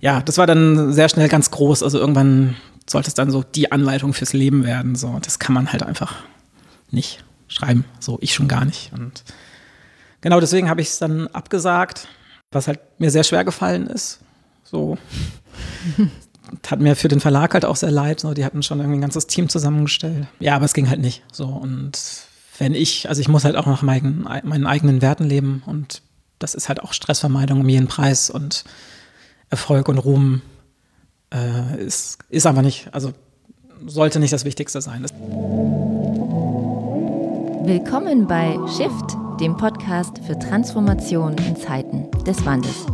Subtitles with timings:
[0.00, 1.82] ja, das war dann sehr schnell ganz groß.
[1.82, 2.56] Also irgendwann
[2.88, 4.94] sollte es dann so die Anleitung fürs Leben werden.
[4.94, 6.16] So, das kann man halt einfach
[6.90, 7.84] nicht schreiben.
[8.00, 8.92] So, ich schon gar nicht.
[8.92, 9.24] Und
[10.20, 12.08] genau deswegen habe ich es dann abgesagt,
[12.52, 14.20] was halt mir sehr schwer gefallen ist.
[14.64, 14.98] So.
[16.68, 18.20] Hat mir für den Verlag halt auch sehr leid.
[18.20, 20.28] So, die hatten schon irgendwie ein ganzes Team zusammengestellt.
[20.38, 21.24] Ja, aber es ging halt nicht.
[21.32, 21.98] So, und
[22.58, 26.02] wenn ich, also ich muss halt auch nach meinen, meinen eigenen Werten leben und
[26.38, 28.64] das ist halt auch Stressvermeidung um jeden Preis und
[29.50, 30.42] Erfolg und Ruhm
[31.32, 33.12] äh, ist, ist aber nicht, also
[33.86, 35.04] sollte nicht das Wichtigste sein.
[37.64, 42.86] Willkommen bei Shift, dem Podcast für Transformation in Zeiten des Wandels.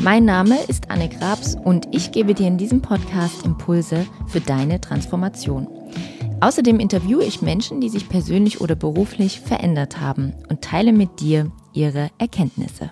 [0.00, 4.80] Mein Name ist Anne Grabs und ich gebe dir in diesem Podcast Impulse für deine
[4.80, 5.68] Transformation.
[6.40, 11.50] Außerdem interviewe ich Menschen, die sich persönlich oder beruflich verändert haben und teile mit dir
[11.72, 12.90] ihre Erkenntnisse.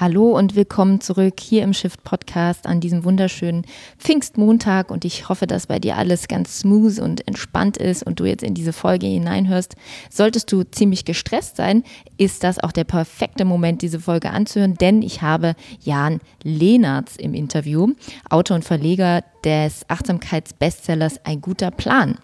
[0.00, 3.64] Hallo und willkommen zurück hier im Shift Podcast an diesem wunderschönen
[3.98, 8.24] Pfingstmontag und ich hoffe, dass bei dir alles ganz smooth und entspannt ist und du
[8.24, 9.74] jetzt in diese Folge hineinhörst.
[10.08, 11.82] Solltest du ziemlich gestresst sein,
[12.16, 17.34] ist das auch der perfekte Moment, diese Folge anzuhören, denn ich habe Jan Lehnertz im
[17.34, 17.88] Interview,
[18.30, 22.18] Autor und Verleger des Achtsamkeitsbestsellers Ein guter Plan.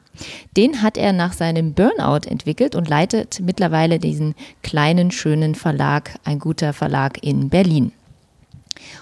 [0.56, 6.38] Den hat er nach seinem Burnout entwickelt und leitet mittlerweile diesen kleinen, schönen Verlag, ein
[6.38, 7.92] guter Verlag in Berlin.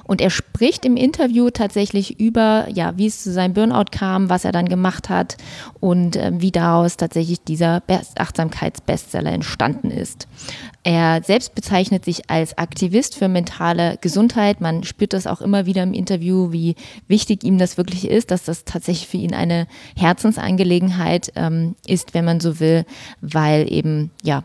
[0.05, 4.45] Und er spricht im Interview tatsächlich über, ja, wie es zu seinem Burnout kam, was
[4.45, 5.37] er dann gemacht hat
[5.81, 7.83] und äh, wie daraus tatsächlich dieser
[8.17, 10.29] Achtsamkeitsbestseller entstanden ist.
[10.85, 14.61] Er selbst bezeichnet sich als Aktivist für mentale Gesundheit.
[14.61, 16.75] Man spürt das auch immer wieder im Interview, wie
[17.07, 22.25] wichtig ihm das wirklich ist, dass das tatsächlich für ihn eine Herzensangelegenheit ähm, ist, wenn
[22.25, 22.85] man so will,
[23.21, 24.43] weil eben ja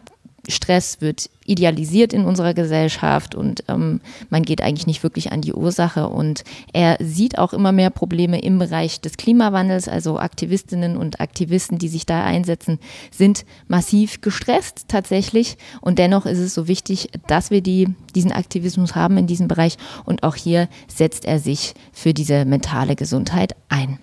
[0.47, 5.53] Stress wird idealisiert in unserer Gesellschaft und ähm, man geht eigentlich nicht wirklich an die
[5.53, 6.07] Ursache.
[6.09, 9.87] Und er sieht auch immer mehr Probleme im Bereich des Klimawandels.
[9.87, 12.79] Also Aktivistinnen und Aktivisten, die sich da einsetzen,
[13.11, 15.57] sind massiv gestresst tatsächlich.
[15.81, 19.77] Und dennoch ist es so wichtig, dass wir die, diesen Aktivismus haben in diesem Bereich.
[20.05, 23.99] Und auch hier setzt er sich für diese mentale Gesundheit ein.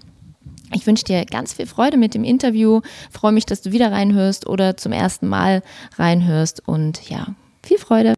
[0.73, 2.81] Ich wünsche dir ganz viel Freude mit dem Interview.
[3.11, 5.63] Freue mich, dass du wieder reinhörst oder zum ersten Mal
[5.97, 7.29] reinhörst und ja,
[7.63, 8.15] viel Freude.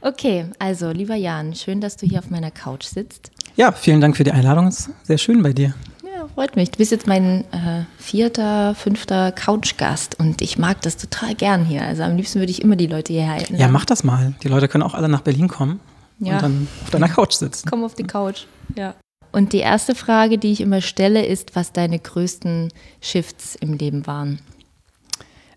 [0.00, 3.30] Okay, also lieber Jan, schön, dass du hier auf meiner Couch sitzt.
[3.56, 4.66] Ja, vielen Dank für die Einladung.
[4.66, 5.74] Es ist sehr schön bei dir.
[6.04, 6.70] Ja, freut mich.
[6.70, 11.82] Du bist jetzt mein äh, vierter, fünfter Couchgast und ich mag das total gern hier.
[11.82, 13.56] Also am liebsten würde ich immer die Leute hier halten.
[13.56, 14.34] Ja, mach das mal.
[14.42, 15.80] Die Leute können auch alle nach Berlin kommen
[16.18, 16.34] ja.
[16.34, 17.68] und dann auf deiner Couch sitzen.
[17.68, 18.44] Komm auf die Couch,
[18.76, 18.94] ja.
[19.36, 24.06] Und die erste Frage, die ich immer stelle, ist, was deine größten Shifts im Leben
[24.06, 24.40] waren.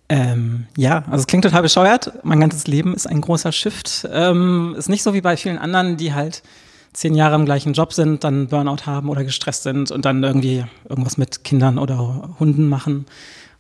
[0.10, 2.12] Ähm, ja, also es klingt total bescheuert.
[2.24, 4.06] Mein ganzes Leben ist ein großer Shift.
[4.12, 6.44] Ähm, ist nicht so wie bei vielen anderen, die halt
[6.92, 10.66] zehn Jahre im gleichen Job sind, dann Burnout haben oder gestresst sind und dann irgendwie
[10.90, 13.06] irgendwas mit Kindern oder Hunden machen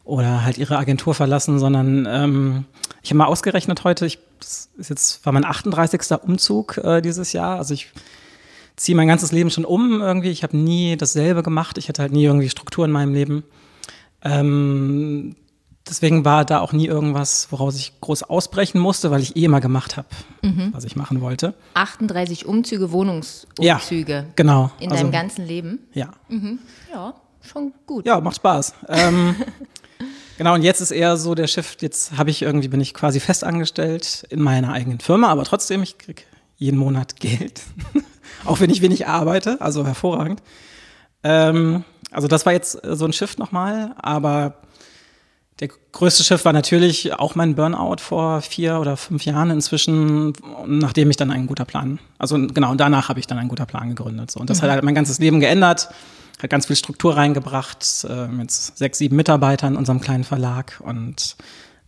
[0.04, 2.66] oder halt ihre Agentur verlassen, sondern ähm,
[3.02, 6.02] ich habe mal ausgerechnet heute, ich, das ist jetzt war mein 38.
[6.24, 7.58] Umzug äh, dieses Jahr.
[7.58, 7.94] Also ich
[8.80, 10.30] ziehe mein ganzes Leben schon um irgendwie.
[10.30, 11.78] Ich habe nie dasselbe gemacht.
[11.78, 13.44] Ich hatte halt nie irgendwie Struktur in meinem Leben.
[14.24, 15.36] Ähm,
[15.88, 19.60] deswegen war da auch nie irgendwas, woraus ich groß ausbrechen musste, weil ich eh immer
[19.60, 20.08] gemacht habe,
[20.42, 20.70] mhm.
[20.72, 21.54] was ich machen wollte.
[21.74, 24.14] 38 Umzüge, Wohnungsumzüge.
[24.14, 24.72] Ja, genau.
[24.80, 25.80] In also, deinem ganzen Leben?
[25.94, 26.12] Ja.
[26.30, 26.60] Mhm.
[26.92, 28.06] Ja, schon gut.
[28.06, 28.76] Ja, macht Spaß.
[28.88, 29.36] ähm,
[30.38, 33.20] genau, und jetzt ist eher so der Shift, jetzt habe ich irgendwie, bin ich quasi
[33.20, 36.24] festangestellt in meiner eigenen Firma, aber trotzdem, ich kriege
[36.58, 37.62] jeden Monat Geld.
[38.46, 40.42] auch wenn ich wenig arbeite, also hervorragend.
[41.24, 44.56] Ähm, also das war jetzt so ein Shift nochmal, aber
[45.60, 50.34] der größte Shift war natürlich auch mein Burnout vor vier oder fünf Jahren inzwischen,
[50.66, 53.90] nachdem ich dann einen guter Plan, also genau, danach habe ich dann einen guter Plan
[53.90, 54.32] gegründet.
[54.32, 54.40] So.
[54.40, 54.64] Und das mhm.
[54.64, 55.90] hat halt mein ganzes Leben geändert,
[56.42, 61.36] hat ganz viel Struktur reingebracht, äh, mit sechs, sieben Mitarbeitern in unserem kleinen Verlag und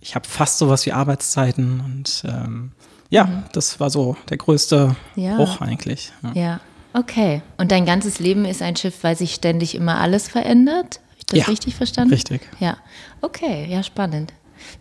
[0.02, 2.72] ich habe fast sowas wie Arbeitszeiten und ähm,
[3.12, 3.44] ja, mhm.
[3.52, 5.36] das war so der größte ja.
[5.36, 6.12] Bruch eigentlich.
[6.24, 6.32] Ja.
[6.34, 6.60] ja.
[6.94, 7.44] okay.
[7.58, 11.02] Und dein ganzes Leben ist ein Schiff, weil sich ständig immer alles verändert?
[11.02, 12.14] Habe ich das ja, richtig verstanden?
[12.14, 12.42] Richtig.
[12.60, 12.78] Ja,
[13.22, 14.34] okay, ja, spannend.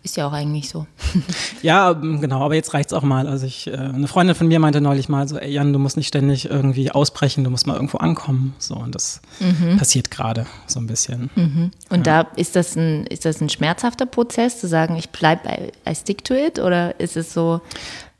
[0.03, 0.87] Ist ja auch eigentlich so.
[1.61, 3.27] ja, ähm, genau, aber jetzt reicht es auch mal.
[3.27, 5.97] Also ich, äh, eine Freundin von mir meinte neulich mal so, ey Jan, du musst
[5.97, 8.53] nicht ständig irgendwie ausbrechen, du musst mal irgendwo ankommen.
[8.59, 9.77] So, und das mhm.
[9.77, 11.29] passiert gerade so ein bisschen.
[11.35, 11.71] Mhm.
[11.89, 12.23] Und ja.
[12.23, 15.49] da ist das ein, ist das ein schmerzhafter Prozess, zu sagen, ich bleibe,
[15.87, 17.61] I stick to it, oder ist es so?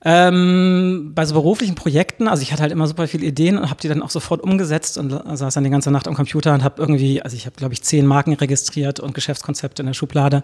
[0.03, 3.80] Ähm, bei so beruflichen Projekten, also ich hatte halt immer super viele Ideen und habe
[3.80, 6.81] die dann auch sofort umgesetzt und saß dann die ganze Nacht am Computer und habe
[6.81, 10.42] irgendwie, also ich habe glaube ich zehn Marken registriert und Geschäftskonzepte in der Schublade.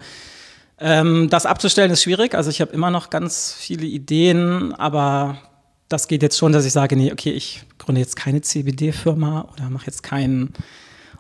[0.80, 5.39] Ähm, das abzustellen ist schwierig, also ich habe immer noch ganz viele Ideen, aber
[5.89, 9.71] das geht jetzt schon, dass ich sage, nee, okay, ich gründe jetzt keine CBD-Firma oder
[9.71, 10.53] mache jetzt keinen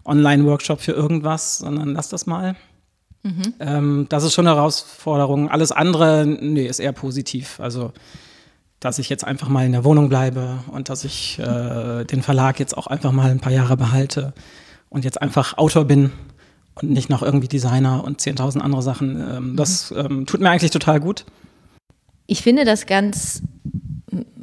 [0.05, 2.55] Online-Workshop für irgendwas, sondern lass das mal.
[3.23, 3.53] Mhm.
[3.59, 5.49] Ähm, das ist schon eine Herausforderung.
[5.49, 7.59] Alles andere, nee, ist eher positiv.
[7.59, 7.91] Also,
[8.79, 12.59] dass ich jetzt einfach mal in der Wohnung bleibe und dass ich äh, den Verlag
[12.59, 14.33] jetzt auch einfach mal ein paar Jahre behalte
[14.89, 16.11] und jetzt einfach Autor bin
[16.75, 19.19] und nicht noch irgendwie Designer und 10.000 andere Sachen.
[19.19, 19.97] Ähm, das mhm.
[19.97, 21.25] ähm, tut mir eigentlich total gut.
[22.27, 23.41] Ich finde das ganz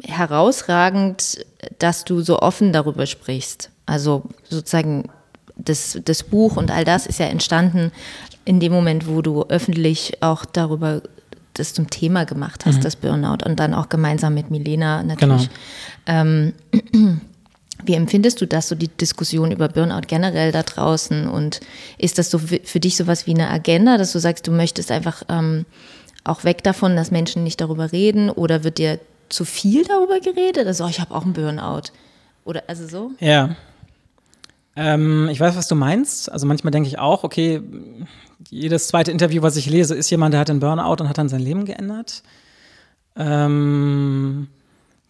[0.02, 1.44] herausragend,
[1.78, 3.70] dass du so offen darüber sprichst.
[3.86, 5.10] Also sozusagen
[5.56, 7.92] das, das Buch und all das ist ja entstanden
[8.44, 11.02] in dem Moment, wo du öffentlich auch darüber
[11.54, 12.82] das zum Thema gemacht hast, mhm.
[12.82, 15.48] das Burnout und dann auch gemeinsam mit Milena natürlich.
[16.04, 16.20] Genau.
[16.20, 16.52] Ähm,
[17.84, 21.28] wie empfindest du das, so die Diskussion über Burnout generell da draußen?
[21.28, 21.60] Und
[21.98, 25.22] ist das so für dich sowas wie eine Agenda, dass du sagst, du möchtest einfach
[25.28, 25.66] ähm,
[26.24, 28.30] auch weg davon, dass Menschen nicht darüber reden?
[28.30, 28.98] Oder wird dir
[29.28, 30.66] zu viel darüber geredet?
[30.66, 31.90] Also, oh, ich habe auch einen Burnout.
[32.44, 33.10] Oder also so?
[33.20, 33.56] Ja.
[34.76, 36.30] Ähm, ich weiß, was du meinst.
[36.30, 37.62] Also manchmal denke ich auch, okay,
[38.50, 41.28] jedes zweite Interview, was ich lese, ist jemand, der hat einen Burnout und hat dann
[41.28, 42.22] sein Leben geändert.
[43.16, 44.48] Ähm,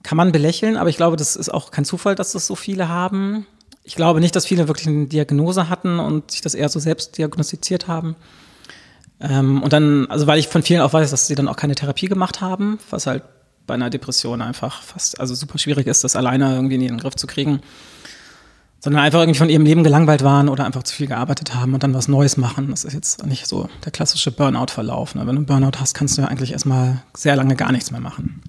[0.02, 2.88] kann man belächeln, aber ich glaube, das ist auch kein Zufall, dass das so viele
[2.88, 3.46] haben.
[3.82, 7.16] Ich glaube nicht, dass viele wirklich eine Diagnose hatten und sich das eher so selbst
[7.16, 8.16] diagnostiziert haben.
[9.20, 11.74] Ähm, und dann, also weil ich von vielen auch weiß, dass sie dann auch keine
[11.74, 13.22] Therapie gemacht haben, was halt
[13.66, 17.16] bei einer Depression einfach fast, also super schwierig ist, das alleine irgendwie in den Griff
[17.16, 17.62] zu kriegen
[18.84, 21.82] sondern einfach irgendwie von ihrem Leben gelangweilt waren oder einfach zu viel gearbeitet haben und
[21.82, 22.68] dann was Neues machen.
[22.68, 25.14] Das ist jetzt nicht so der klassische Burnout-Verlauf.
[25.14, 25.22] Ne?
[25.22, 28.02] Wenn du einen Burnout hast, kannst du ja eigentlich erstmal sehr lange gar nichts mehr
[28.02, 28.42] machen.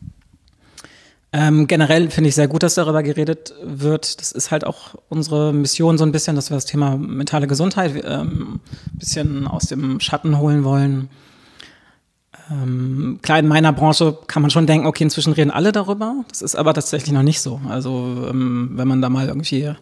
[1.32, 4.20] Ähm, generell finde ich sehr gut, dass darüber geredet wird.
[4.20, 7.94] Das ist halt auch unsere Mission so ein bisschen, dass wir das Thema mentale Gesundheit
[8.06, 8.60] ähm,
[8.92, 11.08] ein bisschen aus dem Schatten holen wollen.
[12.52, 16.26] Ähm, klar, in meiner Branche kann man schon denken, okay, inzwischen reden alle darüber.
[16.28, 17.62] Das ist aber tatsächlich noch nicht so.
[17.70, 19.74] Also ähm, wenn man da mal irgendwie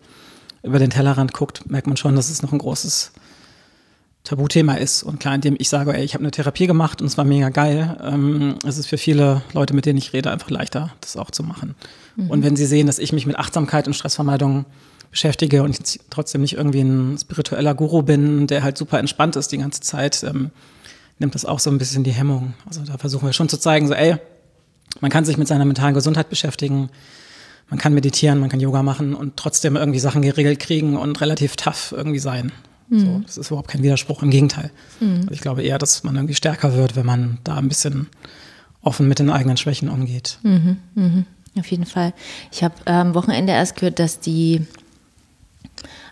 [0.63, 3.11] über den Tellerrand guckt, merkt man schon, dass es noch ein großes
[4.23, 5.03] Tabuthema ist.
[5.03, 7.49] Und klar, indem ich sage, ey, ich habe eine Therapie gemacht und es war mega
[7.49, 11.31] geil, ähm, ist es für viele Leute, mit denen ich rede, einfach leichter, das auch
[11.31, 11.75] zu machen.
[12.15, 12.29] Mhm.
[12.29, 14.65] Und wenn sie sehen, dass ich mich mit Achtsamkeit und Stressvermeidung
[15.11, 19.51] beschäftige und ich trotzdem nicht irgendwie ein spiritueller Guru bin, der halt super entspannt ist
[19.51, 20.51] die ganze Zeit, ähm,
[21.19, 22.53] nimmt das auch so ein bisschen die Hemmung.
[22.65, 24.15] Also da versuchen wir schon zu zeigen, so ey,
[25.01, 26.89] man kann sich mit seiner mentalen Gesundheit beschäftigen,
[27.73, 31.55] man kann meditieren, man kann Yoga machen und trotzdem irgendwie Sachen geregelt kriegen und relativ
[31.55, 32.51] tough irgendwie sein.
[32.89, 32.99] Mhm.
[32.99, 34.69] So, das ist überhaupt kein Widerspruch, im Gegenteil.
[34.99, 35.21] Mhm.
[35.21, 38.09] Also ich glaube eher, dass man irgendwie stärker wird, wenn man da ein bisschen
[38.83, 40.37] offen mit den eigenen Schwächen umgeht.
[40.43, 40.77] Mhm.
[40.93, 41.25] Mhm.
[41.57, 42.13] Auf jeden Fall.
[42.51, 44.61] Ich habe am ähm, Wochenende erst gehört, dass die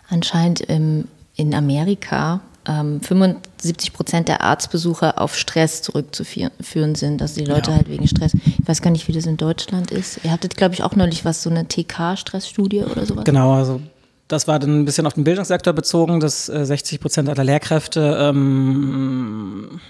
[0.08, 1.06] anscheinend im,
[1.36, 7.20] in Amerika ähm, 75 Prozent der Arztbesuche auf Stress zurückzuführen sind.
[7.20, 7.76] Also die Leute ja.
[7.78, 8.32] halt wegen Stress.
[8.34, 10.24] Ich weiß gar nicht, wie das in Deutschland ist.
[10.24, 13.24] Ihr hattet, glaube ich, auch neulich was, so eine TK-Stressstudie oder sowas.
[13.24, 13.80] Genau, also
[14.28, 18.16] das war dann ein bisschen auf den Bildungssektor bezogen, dass äh, 60 Prozent aller Lehrkräfte
[18.20, 19.80] ähm,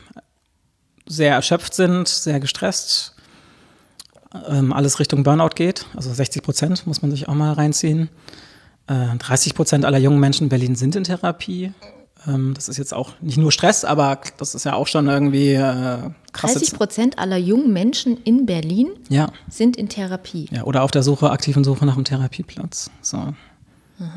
[1.07, 3.15] sehr erschöpft sind, sehr gestresst.
[4.49, 5.87] Ähm, alles Richtung Burnout geht.
[5.95, 8.09] Also 60 Prozent muss man sich auch mal reinziehen.
[8.87, 11.73] Äh, 30 Prozent aller jungen Menschen in Berlin sind in Therapie.
[12.27, 15.55] Ähm, das ist jetzt auch nicht nur Stress, aber das ist ja auch schon irgendwie
[15.55, 15.99] äh,
[16.33, 16.55] krass.
[16.55, 19.33] 30 Prozent aller jungen Menschen in Berlin ja.
[19.49, 20.49] sind in Therapie.
[20.51, 22.91] Ja, oder auf der Suche, aktiven Suche nach einem Therapieplatz.
[23.01, 23.17] So.
[23.99, 24.13] Ja.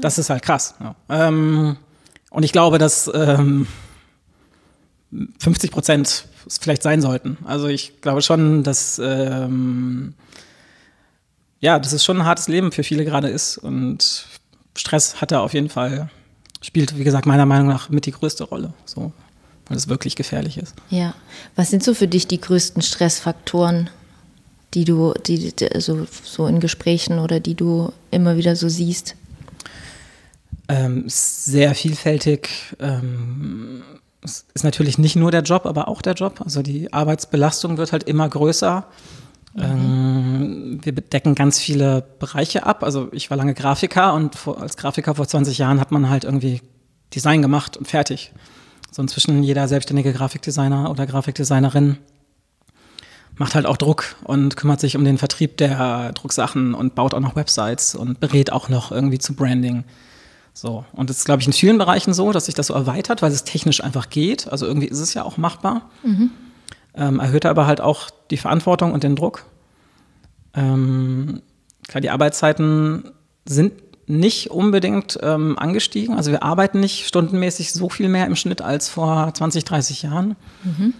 [0.00, 0.74] Das ist halt krass.
[1.08, 1.76] Ähm,
[2.30, 3.66] und ich glaube, dass ähm,
[5.38, 7.38] 50 Prozent es vielleicht sein sollten.
[7.44, 10.14] Also ich glaube schon, dass ähm,
[11.60, 14.26] ja, das ist schon ein hartes Leben für viele gerade ist und
[14.76, 16.08] Stress hat da auf jeden Fall
[16.60, 19.12] spielt, wie gesagt, meiner Meinung nach mit die größte Rolle, so,
[19.68, 20.74] weil es wirklich gefährlich ist.
[20.90, 21.14] Ja.
[21.56, 23.90] Was sind so für dich die größten Stressfaktoren,
[24.74, 29.16] die du, die, die also so in Gesprächen oder die du immer wieder so siehst?
[30.68, 32.48] Ähm, sehr vielfältig.
[32.78, 33.82] Ähm,
[34.22, 36.40] es ist natürlich nicht nur der Job, aber auch der Job.
[36.44, 38.86] Also die Arbeitsbelastung wird halt immer größer.
[39.54, 39.62] Mhm.
[39.62, 39.99] Ähm,
[40.82, 42.82] wir bedecken ganz viele Bereiche ab.
[42.82, 46.24] Also ich war lange Grafiker und vor, als Grafiker vor 20 Jahren hat man halt
[46.24, 46.60] irgendwie
[47.14, 48.32] Design gemacht und fertig.
[48.90, 51.98] So inzwischen jeder selbstständige Grafikdesigner oder Grafikdesignerin
[53.36, 57.20] macht halt auch Druck und kümmert sich um den Vertrieb der Drucksachen und baut auch
[57.20, 59.84] noch Websites und berät auch noch irgendwie zu Branding.
[60.52, 60.84] So.
[60.92, 63.32] Und das ist, glaube ich, in vielen Bereichen so, dass sich das so erweitert, weil
[63.32, 64.48] es technisch einfach geht.
[64.48, 65.90] Also irgendwie ist es ja auch machbar.
[66.02, 66.30] Mhm
[66.94, 69.44] ähm, erhöht aber halt auch die Verantwortung und den Druck.
[70.54, 71.42] Ähm,
[71.86, 73.04] klar, die Arbeitszeiten
[73.46, 73.72] sind
[74.06, 76.16] nicht unbedingt ähm, angestiegen.
[76.16, 80.36] Also wir arbeiten nicht stundenmäßig so viel mehr im Schnitt als vor 20, 30 Jahren.
[80.64, 80.94] Mhm.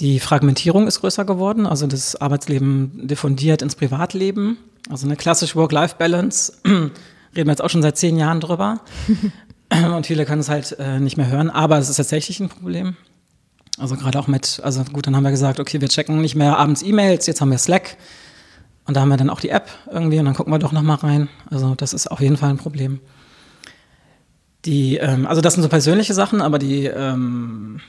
[0.00, 4.58] Die Fragmentierung ist größer geworden, also das Arbeitsleben diffundiert ins Privatleben.
[4.90, 6.92] Also eine klassische Work-Life-Balance, reden
[7.32, 8.80] wir jetzt auch schon seit zehn Jahren drüber.
[9.96, 12.96] Und viele können es halt äh, nicht mehr hören, aber es ist tatsächlich ein Problem.
[13.78, 16.56] Also gerade auch mit, also gut, dann haben wir gesagt, okay, wir checken nicht mehr
[16.56, 17.96] abends E-Mails, jetzt haben wir Slack.
[18.86, 20.96] Und da haben wir dann auch die App irgendwie und dann gucken wir doch nochmal
[20.96, 21.28] rein.
[21.50, 23.00] Also das ist auf jeden Fall ein Problem.
[24.64, 27.80] Die, ähm, also das sind so persönliche Sachen, aber die, ähm,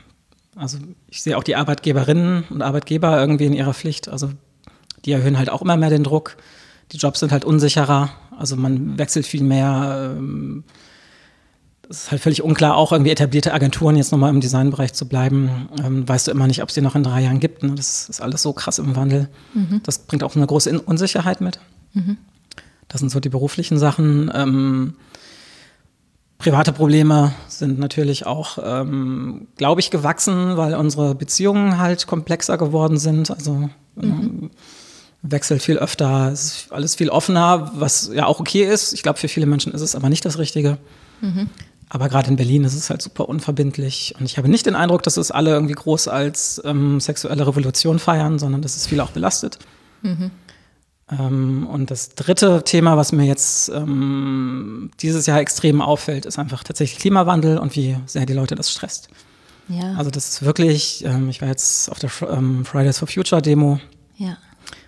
[0.55, 4.09] also ich sehe auch die Arbeitgeberinnen und Arbeitgeber irgendwie in ihrer Pflicht.
[4.09, 4.31] Also
[5.05, 6.37] die erhöhen halt auch immer mehr den Druck.
[6.91, 8.09] Die Jobs sind halt unsicherer.
[8.37, 10.15] Also man wechselt viel mehr.
[10.17, 10.63] Ähm,
[11.89, 15.69] es ist halt völlig unklar, auch irgendwie etablierte Agenturen jetzt nochmal im Designbereich zu bleiben.
[15.83, 17.63] Ähm, weißt du immer nicht, ob es die noch in drei Jahren gibt.
[17.63, 17.75] Ne?
[17.75, 19.29] Das ist alles so krass im Wandel.
[19.53, 19.81] Mhm.
[19.83, 21.59] Das bringt auch eine große Unsicherheit mit.
[21.93, 22.17] Mhm.
[22.89, 24.29] Das sind so die beruflichen Sachen.
[24.33, 24.95] Ähm,
[26.37, 32.97] private Probleme sind natürlich auch, ähm, glaube ich, gewachsen, weil unsere Beziehungen halt komplexer geworden
[32.97, 33.31] sind.
[33.31, 34.51] Also mhm.
[35.21, 38.91] wechselt viel öfter, ist alles viel offener, was ja auch okay ist.
[38.91, 40.77] Ich glaube, für viele Menschen ist es aber nicht das Richtige.
[41.21, 41.49] Mhm.
[41.89, 44.13] Aber gerade in Berlin ist es halt super unverbindlich.
[44.19, 47.99] Und ich habe nicht den Eindruck, dass es alle irgendwie groß als ähm, sexuelle Revolution
[47.99, 49.57] feiern, sondern dass es viele auch belastet.
[50.01, 50.31] Mhm.
[51.09, 56.63] Ähm, und das dritte Thema, was mir jetzt ähm, dieses Jahr extrem auffällt, ist einfach
[56.63, 59.07] tatsächlich Klimawandel und wie sehr die Leute das stresst.
[59.69, 59.95] Ja.
[59.95, 63.79] Also das ist wirklich, ähm, ich war jetzt auf der ähm, Fridays for Future Demo
[64.17, 64.37] ja.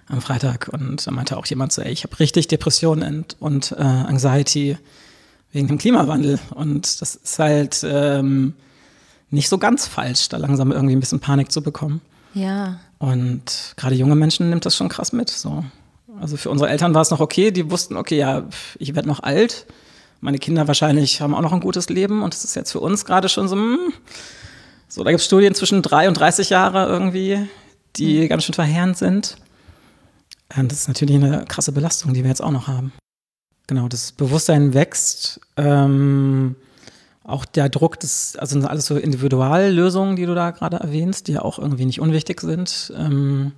[0.08, 3.72] am Freitag und da meinte auch jemand so, ey, ich habe richtig Depressionen und, und
[3.78, 4.78] äh, Anxiety
[5.52, 6.40] wegen dem Klimawandel.
[6.56, 8.54] Und das ist halt ähm,
[9.30, 12.02] nicht so ganz falsch, da langsam irgendwie ein bisschen Panik zu bekommen.
[12.34, 12.80] Ja.
[12.98, 15.30] Und gerade junge Menschen nimmt das schon krass mit.
[15.30, 15.64] So.
[16.20, 18.44] Also für unsere Eltern war es noch okay, die wussten, okay, ja,
[18.78, 19.66] ich werde noch alt.
[20.22, 23.06] Meine Kinder wahrscheinlich haben auch noch ein gutes Leben und das ist jetzt für uns
[23.06, 23.94] gerade schon so, hm,
[24.90, 27.48] so, da gibt es Studien zwischen drei und 30 Jahre irgendwie,
[27.96, 28.28] die mhm.
[28.28, 29.38] ganz schön verheerend sind.
[30.58, 32.92] Und das ist natürlich eine krasse Belastung, die wir jetzt auch noch haben.
[33.70, 35.42] Genau, das Bewusstsein wächst.
[35.56, 36.56] Ähm,
[37.24, 41.34] auch der Druck, das, also sind alles so Individuallösungen, die du da gerade erwähnst, die
[41.34, 42.92] ja auch irgendwie nicht unwichtig sind.
[42.98, 43.52] Ähm,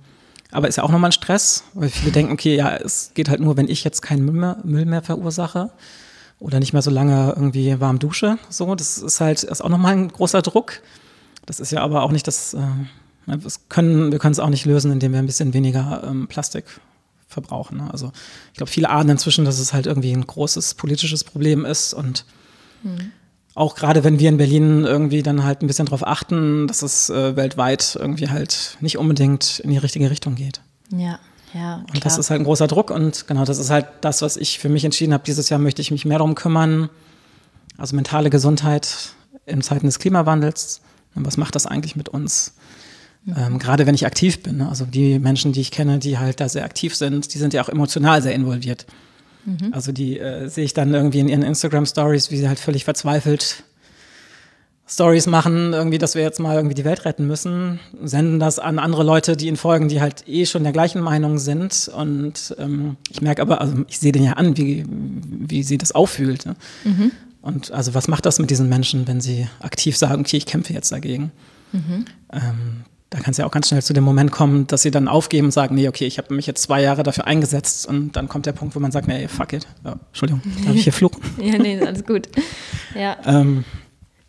[0.50, 3.40] aber ist ja auch nochmal ein Stress, weil viele denken, okay, ja, es geht halt
[3.40, 5.70] nur, wenn ich jetzt keinen Müll mehr, Müll mehr verursache
[6.40, 8.36] oder nicht mehr so lange irgendwie warm dusche.
[8.50, 10.82] So, das ist halt ist auch nochmal ein großer Druck.
[11.46, 14.66] Das ist ja aber auch nicht das, äh, das können, wir können es auch nicht
[14.66, 16.66] lösen, indem wir ein bisschen weniger ähm, Plastik
[17.32, 17.78] verbrauchen.
[17.78, 17.88] Ne?
[17.90, 18.12] Also
[18.52, 22.24] ich glaube, viele ahnen inzwischen, dass es halt irgendwie ein großes politisches Problem ist und
[22.82, 23.12] mhm.
[23.54, 27.10] auch gerade wenn wir in Berlin irgendwie dann halt ein bisschen darauf achten, dass es
[27.10, 30.60] äh, weltweit irgendwie halt nicht unbedingt in die richtige Richtung geht.
[30.90, 31.18] Ja.
[31.54, 31.84] Ja, klar.
[31.92, 34.58] und das ist halt ein großer Druck und genau, das ist halt das, was ich
[34.58, 35.24] für mich entschieden habe.
[35.26, 36.88] Dieses Jahr möchte ich mich mehr darum kümmern.
[37.76, 39.12] Also mentale Gesundheit
[39.44, 40.80] in Zeiten des Klimawandels.
[41.14, 42.54] Und was macht das eigentlich mit uns?
[43.26, 44.58] Ähm, gerade wenn ich aktiv bin.
[44.58, 44.68] Ne?
[44.68, 47.62] Also die Menschen, die ich kenne, die halt da sehr aktiv sind, die sind ja
[47.62, 48.86] auch emotional sehr involviert.
[49.44, 49.72] Mhm.
[49.72, 53.64] Also die äh, sehe ich dann irgendwie in ihren Instagram-Stories, wie sie halt völlig verzweifelt
[54.92, 58.78] Stories machen, irgendwie, dass wir jetzt mal irgendwie die Welt retten müssen, senden das an
[58.78, 61.90] andere Leute, die ihnen folgen, die halt eh schon der gleichen Meinung sind.
[61.96, 65.92] Und ähm, ich merke aber, also ich sehe den ja an, wie, wie sie das
[65.92, 66.44] auffühlt.
[66.44, 66.56] Ne?
[66.84, 67.12] Mhm.
[67.40, 70.72] Und also was macht das mit diesen Menschen, wenn sie aktiv sagen, okay, ich kämpfe
[70.72, 71.32] jetzt dagegen?
[71.72, 72.04] Mhm.
[72.32, 75.06] Ähm, da kann es ja auch ganz schnell zu dem Moment kommen, dass sie dann
[75.06, 78.26] aufgeben und sagen, nee, okay, ich habe mich jetzt zwei Jahre dafür eingesetzt und dann
[78.26, 79.66] kommt der Punkt, wo man sagt, nee, fuck it.
[79.84, 81.20] Ja, Entschuldigung, darf ich hier fluchen?
[81.38, 82.28] ja, nee, alles gut.
[82.94, 83.18] Ja.
[83.26, 83.64] Ähm,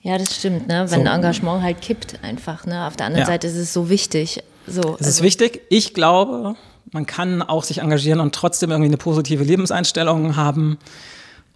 [0.01, 0.85] ja, das stimmt, ne?
[0.89, 1.09] wenn so.
[1.09, 2.65] Engagement halt kippt einfach.
[2.65, 2.85] Ne?
[2.85, 3.25] Auf der anderen ja.
[3.25, 4.43] Seite ist es so wichtig.
[4.67, 5.09] So, es also.
[5.09, 5.61] ist wichtig.
[5.69, 6.55] Ich glaube,
[6.91, 10.77] man kann auch sich engagieren und trotzdem irgendwie eine positive Lebenseinstellung haben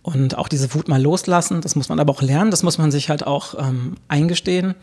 [0.01, 1.59] und auch diese Wut mal loslassen.
[1.59, 2.51] Das muss man aber auch lernen.
[2.51, 4.75] Das muss man sich halt auch ähm, eingestehen.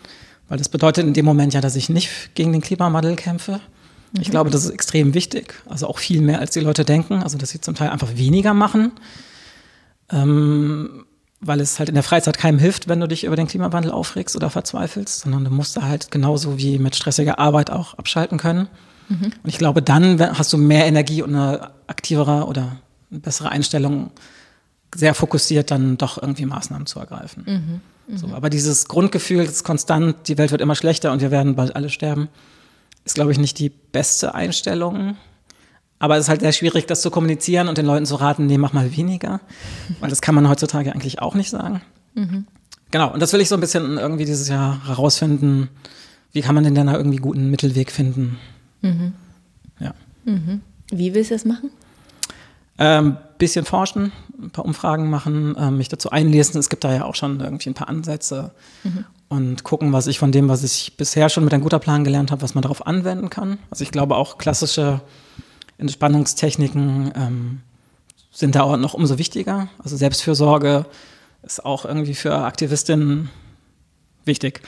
[0.48, 3.60] Weil das bedeutet in dem Moment ja, dass ich nicht gegen den Klimawandel kämpfe.
[4.12, 4.20] Mhm.
[4.20, 5.54] Ich glaube, das ist extrem wichtig.
[5.66, 7.22] Also auch viel mehr, als die Leute denken.
[7.22, 8.92] Also, dass sie zum Teil einfach weniger machen.
[10.10, 11.04] Ähm,
[11.40, 14.34] weil es halt in der Freizeit keinem hilft, wenn du dich über den Klimawandel aufregst
[14.36, 18.68] oder verzweifelst, sondern du musst da halt genauso wie mit stressiger Arbeit auch abschalten können.
[19.08, 19.24] Mhm.
[19.24, 22.76] Und ich glaube, dann hast du mehr Energie und eine aktivere oder
[23.10, 24.10] eine bessere Einstellung,
[24.94, 27.44] sehr fokussiert dann doch irgendwie Maßnahmen zu ergreifen.
[27.46, 27.80] Mhm.
[28.08, 31.74] So, aber dieses Grundgefühl ist konstant, die Welt wird immer schlechter und wir werden bald
[31.74, 32.28] alle sterben,
[33.04, 35.16] ist, glaube ich, nicht die beste Einstellung.
[35.98, 38.58] Aber es ist halt sehr schwierig, das zu kommunizieren und den Leuten zu raten, nee,
[38.58, 39.40] mach mal weniger.
[40.00, 41.80] Weil das kann man heutzutage eigentlich auch nicht sagen.
[42.14, 42.46] Mhm.
[42.90, 45.68] Genau, und das will ich so ein bisschen irgendwie dieses Jahr herausfinden.
[46.32, 48.38] Wie kann man denn dann da irgendwie guten Mittelweg finden?
[48.82, 49.14] Mhm.
[49.80, 49.94] Ja.
[50.24, 50.60] Mhm.
[50.90, 51.70] Wie willst du das machen?
[52.78, 54.10] Ähm, bisschen forschen,
[54.42, 56.58] ein paar Umfragen machen, äh, mich dazu einlesen.
[56.58, 59.04] Es gibt da ja auch schon irgendwie ein paar Ansätze mhm.
[59.28, 62.30] und gucken, was ich von dem, was ich bisher schon mit einem guter Plan gelernt
[62.30, 63.58] habe, was man darauf anwenden kann.
[63.70, 65.02] Also ich glaube auch klassische
[65.76, 67.60] Entspannungstechniken ähm,
[68.32, 69.68] sind da auch noch umso wichtiger.
[69.78, 70.86] Also Selbstfürsorge
[71.42, 73.28] ist auch irgendwie für Aktivistinnen
[74.24, 74.62] wichtig.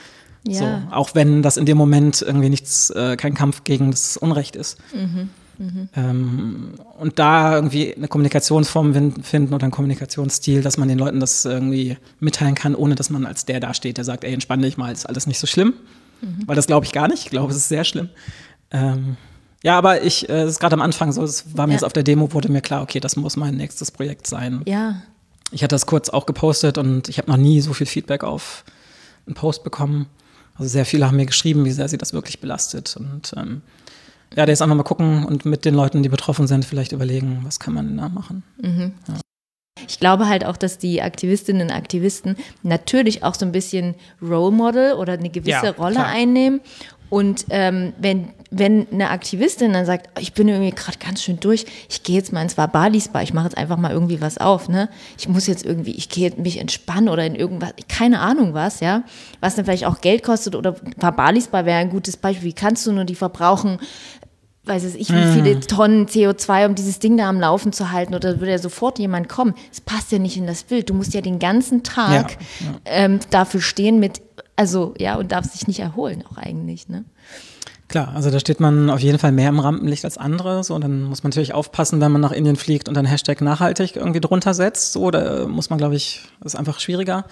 [0.47, 0.59] Ja.
[0.59, 4.55] So, auch wenn das in dem Moment irgendwie nichts, äh, kein Kampf gegen das Unrecht
[4.55, 4.79] ist.
[4.95, 5.31] Mhm.
[5.59, 5.89] Mhm.
[5.95, 11.45] Ähm, und da irgendwie eine Kommunikationsform finden oder einen Kommunikationsstil, dass man den Leuten das
[11.45, 14.93] irgendwie mitteilen kann, ohne dass man als der dasteht, der sagt, ey, entspann dich mal,
[14.93, 15.75] ist alles nicht so schlimm.
[16.21, 16.43] Mhm.
[16.47, 17.25] Weil das glaube ich gar nicht.
[17.25, 18.09] Ich glaube, es ist sehr schlimm.
[18.71, 19.17] Ähm,
[19.63, 21.77] ja, aber ich, äh, es ist gerade am Anfang so, es war mir ja.
[21.77, 24.63] jetzt auf der Demo, wurde mir klar, okay, das muss mein nächstes Projekt sein.
[24.67, 25.03] Ja.
[25.51, 28.65] Ich hatte das kurz auch gepostet und ich habe noch nie so viel Feedback auf
[29.27, 30.07] einen Post bekommen.
[30.55, 32.97] Also sehr viele haben mir geschrieben, wie sehr sie das wirklich belastet.
[32.97, 33.63] Und ähm,
[34.35, 37.41] ja, der ist einfach mal gucken und mit den Leuten, die betroffen sind, vielleicht überlegen,
[37.45, 38.43] was kann man da machen.
[38.61, 38.93] Mhm.
[39.09, 39.15] Ja.
[39.89, 44.55] Ich glaube halt auch, dass die Aktivistinnen und Aktivisten natürlich auch so ein bisschen Role
[44.55, 46.07] Model oder eine gewisse ja, Rolle klar.
[46.07, 46.61] einnehmen.
[47.09, 51.67] Und ähm, wenn, wenn eine Aktivistin dann sagt, ich bin irgendwie gerade ganz schön durch,
[51.89, 54.89] ich gehe jetzt mal ins Wabalisbar, ich mache jetzt einfach mal irgendwie was auf, ne?
[55.19, 59.03] Ich muss jetzt irgendwie, ich gehe mich entspannen oder in irgendwas, keine Ahnung was, ja?
[59.41, 62.49] Was dann vielleicht auch Geld kostet oder Wabalisbar wäre ein gutes Beispiel.
[62.49, 63.79] Wie kannst du nur die verbrauchen?
[64.67, 65.33] weiß es ich, wie mhm.
[65.33, 68.99] viele Tonnen CO2, um dieses Ding da am Laufen zu halten, oder würde ja sofort
[68.99, 69.55] jemand kommen.
[69.73, 70.91] Es passt ja nicht in das Bild.
[70.91, 72.75] Du musst ja den ganzen Tag ja, ja.
[72.85, 74.21] Ähm, dafür stehen mit,
[74.57, 77.05] also ja, und darfst sich nicht erholen, auch eigentlich, ne?
[77.89, 80.65] Klar, also da steht man auf jeden Fall mehr im Rampenlicht als andere.
[80.65, 83.41] So, und dann muss man natürlich aufpassen, wenn man nach Indien fliegt und dann Hashtag
[83.41, 84.93] nachhaltig irgendwie drunter setzt.
[84.93, 87.25] So, da muss man, glaube ich, das ist einfach schwieriger.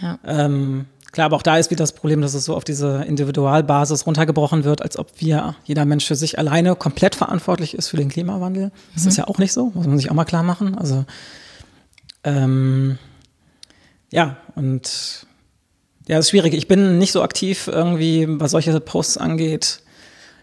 [0.00, 0.18] Ja.
[0.24, 4.06] Ähm, Klar, aber auch da ist wieder das Problem, dass es so auf diese Individualbasis
[4.06, 8.08] runtergebrochen wird, als ob wir, jeder Mensch für sich alleine komplett verantwortlich ist für den
[8.08, 8.70] Klimawandel.
[8.94, 9.08] Das mhm.
[9.08, 10.78] ist ja auch nicht so, muss man sich auch mal klar machen.
[10.78, 11.04] Also,
[12.22, 12.98] ähm,
[14.12, 15.26] ja, und
[16.06, 16.54] ja, das ist schwierig.
[16.54, 19.80] Ich bin nicht so aktiv irgendwie, was solche Posts angeht.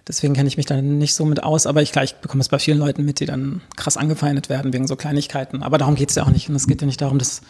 [0.08, 2.50] Deswegen kenne ich mich da nicht so mit aus, aber ich, klar, ich bekomme es
[2.50, 5.64] bei vielen Leuten mit, die dann krass angefeindet werden wegen so Kleinigkeiten.
[5.64, 6.50] Aber darum geht es ja auch nicht.
[6.50, 7.42] Und es geht ja nicht darum, dass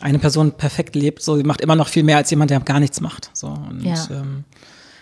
[0.00, 3.00] eine Person perfekt lebt, so macht immer noch viel mehr als jemand, der gar nichts
[3.00, 3.30] macht.
[3.32, 3.94] So und ja.
[4.10, 4.44] ähm,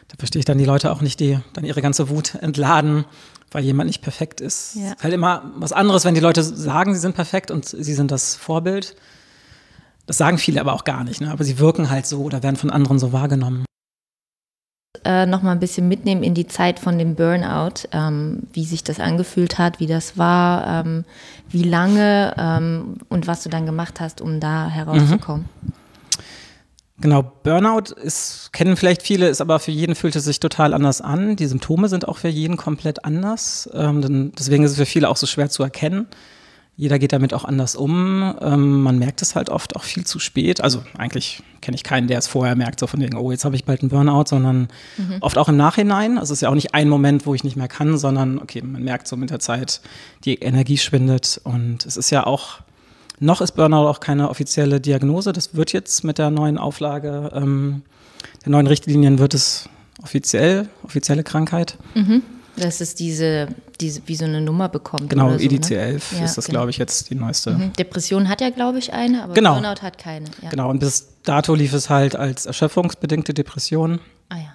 [0.09, 3.04] da verstehe ich dann die Leute auch nicht, die dann ihre ganze Wut entladen,
[3.50, 4.74] weil jemand nicht perfekt ist.
[4.74, 4.92] Ja.
[4.92, 8.11] Ist halt immer was anderes, wenn die Leute sagen, sie sind perfekt und sie sind
[8.11, 8.96] das Vorbild.
[10.06, 11.30] Das sagen viele aber auch gar nicht, ne?
[11.30, 13.64] aber sie wirken halt so oder werden von anderen so wahrgenommen
[15.04, 18.84] äh, noch mal ein bisschen mitnehmen in die Zeit von dem Burnout, ähm, wie sich
[18.84, 21.04] das angefühlt hat, wie das war, ähm,
[21.48, 25.46] wie lange ähm, und was du dann gemacht hast, um da herauszukommen.
[25.62, 25.72] Mhm.
[27.00, 31.00] Genau, Burnout ist, kennen vielleicht viele, ist aber für jeden fühlt es sich total anders
[31.00, 31.37] an.
[31.37, 33.70] Die Symptome sind auch für jeden komplett anders.
[33.72, 36.08] Ähm, deswegen ist es für viele auch so schwer zu erkennen.
[36.78, 38.36] Jeder geht damit auch anders um.
[38.40, 40.60] Ähm, man merkt es halt oft auch viel zu spät.
[40.60, 43.56] Also eigentlich kenne ich keinen, der es vorher merkt, so von wegen, oh, jetzt habe
[43.56, 45.16] ich bald einen Burnout, sondern mhm.
[45.20, 46.18] oft auch im Nachhinein.
[46.18, 48.62] Also es ist ja auch nicht ein Moment, wo ich nicht mehr kann, sondern okay,
[48.62, 49.80] man merkt so mit der Zeit,
[50.24, 51.40] die Energie schwindet.
[51.42, 52.60] Und es ist ja auch,
[53.18, 55.32] noch ist Burnout auch keine offizielle Diagnose.
[55.32, 57.82] Das wird jetzt mit der neuen Auflage, ähm,
[58.44, 59.68] der neuen Richtlinien wird es
[60.00, 61.76] offiziell, offizielle Krankheit.
[61.96, 62.22] Mhm.
[62.54, 63.48] Das ist diese,
[63.80, 65.10] diese, wie so eine Nummer bekommt.
[65.10, 66.00] Genau, so, IDC-11 ne?
[66.18, 66.58] ja, ist das, genau.
[66.58, 67.52] glaube ich, jetzt die neueste.
[67.52, 67.72] Mhm.
[67.74, 69.54] Depression hat ja, glaube ich, eine, aber genau.
[69.54, 70.26] Burnout hat keine.
[70.42, 70.50] Ja.
[70.50, 74.00] Genau, und bis dato lief es halt als erschöpfungsbedingte Depression.
[74.28, 74.52] Ah ja.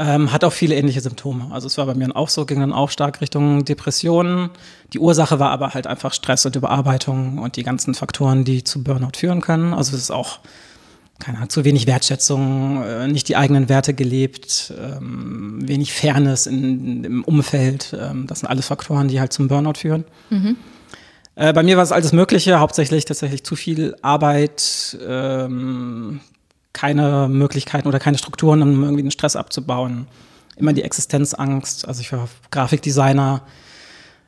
[0.00, 1.48] Ähm, hat auch viele ähnliche Symptome.
[1.50, 4.50] Also es war bei mir auch so, ging dann auch stark Richtung Depressionen.
[4.92, 8.84] Die Ursache war aber halt einfach Stress und Überarbeitung und die ganzen Faktoren, die zu
[8.84, 9.74] Burnout führen können.
[9.74, 10.38] Also es ist auch
[11.18, 17.04] keine Ahnung, zu wenig Wertschätzung, äh, nicht die eigenen Werte gelebt, ähm, wenig Fairness in,
[17.04, 17.96] im Umfeld.
[17.98, 20.04] Ähm, das sind alles Faktoren, die halt zum Burnout führen.
[20.30, 20.56] Mhm.
[21.34, 26.20] Äh, bei mir war es alles Mögliche, hauptsächlich tatsächlich zu viel Arbeit, ähm,
[26.72, 30.06] keine Möglichkeiten oder keine Strukturen, um irgendwie den Stress abzubauen.
[30.56, 31.86] Immer die Existenzangst.
[31.86, 33.42] Also ich war Grafikdesigner,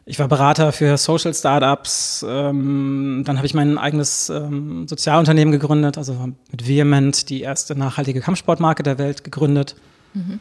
[0.07, 2.25] ich war Berater für Social Startups.
[2.29, 6.15] Ähm, dann habe ich mein eigenes ähm, Sozialunternehmen gegründet, also
[6.51, 9.77] mit Vehement die erste nachhaltige Kampfsportmarke der Welt gegründet.
[10.15, 10.41] Mhm.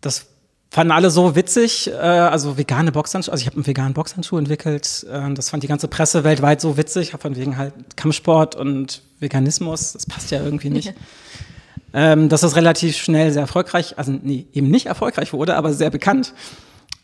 [0.00, 0.26] Das
[0.70, 5.06] fanden alle so witzig, äh, also vegane Boxhandschuhe, also ich habe einen veganen Boxhandschuh entwickelt.
[5.12, 9.92] Äh, das fand die ganze Presse weltweit so witzig, von wegen halt Kampfsport und Veganismus.
[9.92, 10.94] Das passt ja irgendwie nicht.
[11.92, 15.90] ähm, dass das relativ schnell sehr erfolgreich, also nee, eben nicht erfolgreich wurde, aber sehr
[15.90, 16.32] bekannt.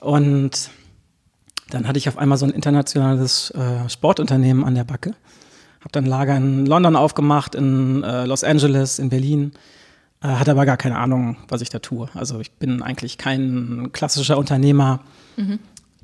[0.00, 0.70] Und
[1.70, 5.14] dann hatte ich auf einmal so ein internationales äh, Sportunternehmen an der Backe.
[5.80, 9.52] Habe dann Lager in London aufgemacht, in äh, Los Angeles, in Berlin.
[10.22, 12.08] Äh, hatte aber gar keine Ahnung, was ich da tue.
[12.14, 15.00] Also ich bin eigentlich kein klassischer Unternehmer.
[15.36, 15.58] Mhm.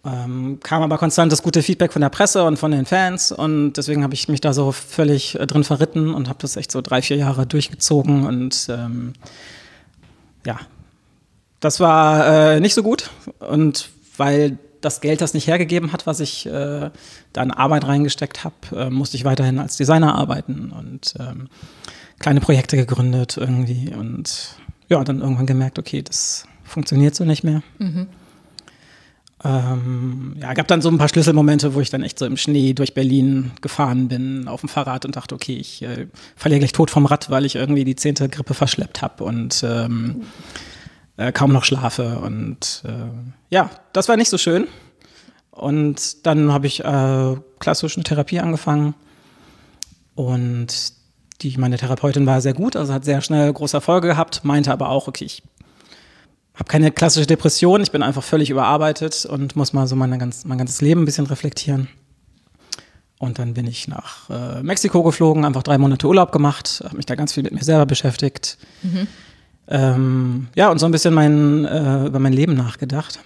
[0.07, 3.73] Ähm, kam aber konstant das gute Feedback von der Presse und von den Fans und
[3.73, 6.83] deswegen habe ich mich da so völlig äh, drin verritten und habe das echt so
[6.83, 9.15] drei, vier Jahre durchgezogen und ähm,
[10.45, 10.59] ja,
[11.61, 16.21] das war äh, nicht so gut und weil das Geld das nicht hergegeben hat, was
[16.21, 16.91] ich äh,
[17.33, 21.49] da in Arbeit reingesteckt habe, äh, musste ich weiterhin als Designer arbeiten und ähm,
[22.19, 24.57] kleine Projekte gegründet irgendwie und
[24.89, 27.63] ja, dann irgendwann gemerkt, okay, das funktioniert so nicht mehr.
[27.79, 28.09] Mhm.
[29.43, 32.73] Ähm, ja, gab dann so ein paar Schlüsselmomente, wo ich dann echt so im Schnee
[32.73, 36.91] durch Berlin gefahren bin auf dem Fahrrad und dachte, okay, ich äh, verliere gleich tot
[36.91, 40.23] vom Rad, weil ich irgendwie die zehnte Grippe verschleppt habe und ähm,
[41.17, 42.19] äh, kaum noch schlafe.
[42.19, 43.09] Und äh,
[43.51, 44.67] ja, das war nicht so schön.
[45.51, 48.95] Und dann habe ich äh, klassisch eine Therapie angefangen
[50.15, 50.93] und
[51.43, 54.89] die, meine Therapeutin war sehr gut, also hat sehr schnell große Erfolge gehabt, meinte aber
[54.89, 55.43] auch, okay, ich
[56.55, 60.45] habe keine klassische Depression, ich bin einfach völlig überarbeitet und muss mal so meine ganz,
[60.45, 61.89] mein ganzes Leben ein bisschen reflektieren.
[63.19, 67.07] Und dann bin ich nach äh, Mexiko geflogen, einfach drei Monate Urlaub gemacht, habe mich
[67.07, 68.59] da ganz viel mit mir selber beschäftigt.
[68.83, 69.07] Mhm.
[69.69, 73.21] Ähm, ja, und so ein bisschen mein, äh, über mein Leben nachgedacht.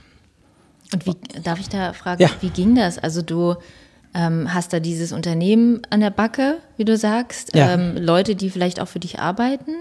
[0.92, 2.31] Und wie, darf ich da fragen, ja.
[2.40, 2.98] wie ging das?
[2.98, 3.57] Also du
[4.14, 7.74] ähm, hast da dieses Unternehmen an der Backe, wie du sagst, ja.
[7.74, 9.72] ähm, Leute, die vielleicht auch für dich arbeiten?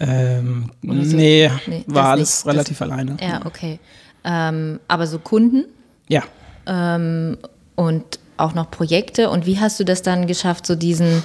[0.00, 0.92] Ähm, so?
[0.92, 2.54] nee, nee, war alles nicht.
[2.54, 3.16] relativ das, alleine.
[3.20, 3.80] Ja, okay.
[4.24, 5.64] Ähm, aber so Kunden?
[6.08, 6.22] Ja.
[6.66, 7.38] Ähm,
[7.74, 9.30] und auch noch Projekte.
[9.30, 11.22] Und wie hast du das dann geschafft, so diesen,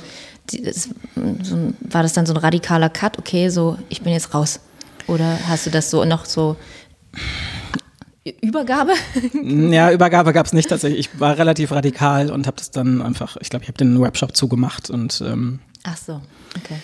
[0.52, 0.90] das,
[1.42, 3.18] so, war das dann so ein radikaler Cut?
[3.18, 4.60] Okay, so, ich bin jetzt raus.
[5.08, 6.56] Oder hast du das so noch so
[8.42, 8.94] Übergabe?
[9.44, 11.00] Ja, Übergabe gab es nicht tatsächlich.
[11.00, 14.36] Ich war relativ radikal und habe das dann einfach, ich glaube, ich habe den Webshop
[14.36, 16.22] zugemacht und ähm, Ach so,
[16.58, 16.78] okay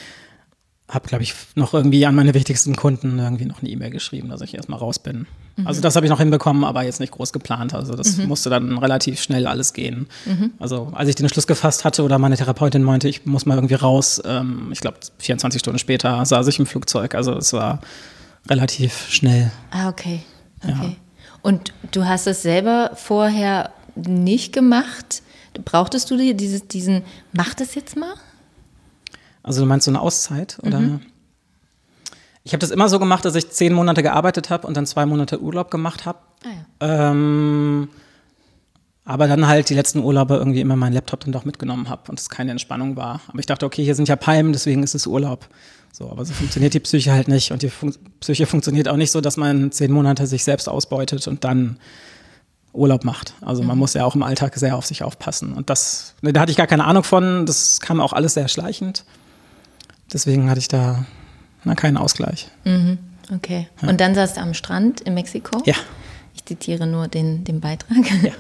[0.89, 4.41] habe, glaube ich, noch irgendwie an meine wichtigsten Kunden irgendwie noch eine E-Mail geschrieben, dass
[4.41, 5.27] ich erstmal raus bin.
[5.55, 5.67] Mhm.
[5.67, 7.73] Also das habe ich noch hinbekommen, aber jetzt nicht groß geplant.
[7.73, 8.27] Also das mhm.
[8.27, 10.07] musste dann relativ schnell alles gehen.
[10.25, 10.51] Mhm.
[10.59, 13.75] Also als ich den Schluss gefasst hatte oder meine Therapeutin meinte, ich muss mal irgendwie
[13.75, 17.13] raus, ähm, ich glaube 24 Stunden später saß ich im Flugzeug.
[17.13, 17.79] Also es war
[18.47, 19.51] relativ schnell.
[19.69, 20.21] Ah, okay.
[20.63, 20.71] okay.
[20.71, 20.95] Ja.
[21.41, 25.21] Und du hast es selber vorher nicht gemacht?
[25.65, 28.13] Brauchtest du dir dieses, diesen, mach das jetzt mal?
[29.43, 30.57] Also du meinst so eine Auszeit?
[30.61, 30.79] Oder?
[30.79, 31.01] Mhm.
[32.43, 35.05] Ich habe das immer so gemacht, dass ich zehn Monate gearbeitet habe und dann zwei
[35.05, 36.19] Monate Urlaub gemacht habe.
[36.43, 36.47] Ah,
[36.81, 37.11] ja.
[37.11, 37.89] ähm,
[39.05, 42.19] aber dann halt die letzten Urlaube irgendwie immer meinen Laptop dann doch mitgenommen habe und
[42.19, 43.21] es keine Entspannung war.
[43.27, 45.47] Aber ich dachte, okay, hier sind ja Palmen, deswegen ist es Urlaub.
[45.91, 47.51] So, aber so funktioniert die Psyche halt nicht.
[47.51, 51.27] Und die Fun Psyche funktioniert auch nicht so, dass man zehn Monate sich selbst ausbeutet
[51.27, 51.77] und dann
[52.71, 53.33] Urlaub macht.
[53.41, 53.79] Also man mhm.
[53.79, 55.53] muss ja auch im Alltag sehr auf sich aufpassen.
[55.53, 57.45] Und das, da hatte ich gar keine Ahnung von.
[57.45, 59.05] Das kam auch alles sehr schleichend.
[60.11, 61.05] Deswegen hatte ich da
[61.63, 62.47] na, keinen Ausgleich.
[62.63, 62.97] Mhm.
[63.33, 63.67] Okay.
[63.81, 63.89] Ja.
[63.89, 65.61] Und dann saß du am Strand in Mexiko?
[65.65, 65.75] Ja.
[66.35, 67.97] Ich zitiere nur den, den Beitrag.
[68.23, 68.31] Ja.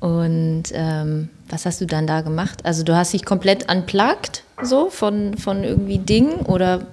[0.00, 2.66] Und ähm, was hast du dann da gemacht?
[2.66, 6.86] Also du hast dich komplett unplugged, so von, von irgendwie Dingen oder?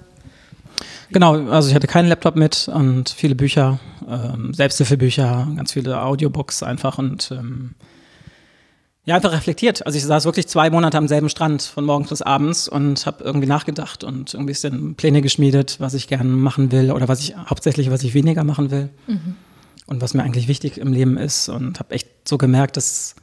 [1.10, 6.62] Genau, also ich hatte keinen Laptop mit und viele Bücher, ähm, Selbsthilfebücher, ganz viele Audiobooks
[6.62, 7.74] einfach und ähm,
[9.04, 9.84] ja, einfach reflektiert.
[9.84, 13.24] Also ich saß wirklich zwei Monate am selben Strand von morgens bis abends und habe
[13.24, 17.36] irgendwie nachgedacht und irgendwie bisschen Pläne geschmiedet, was ich gerne machen will oder was ich
[17.36, 19.34] hauptsächlich, was ich weniger machen will mhm.
[19.86, 23.16] und was mir eigentlich wichtig im Leben ist und habe echt so gemerkt, dass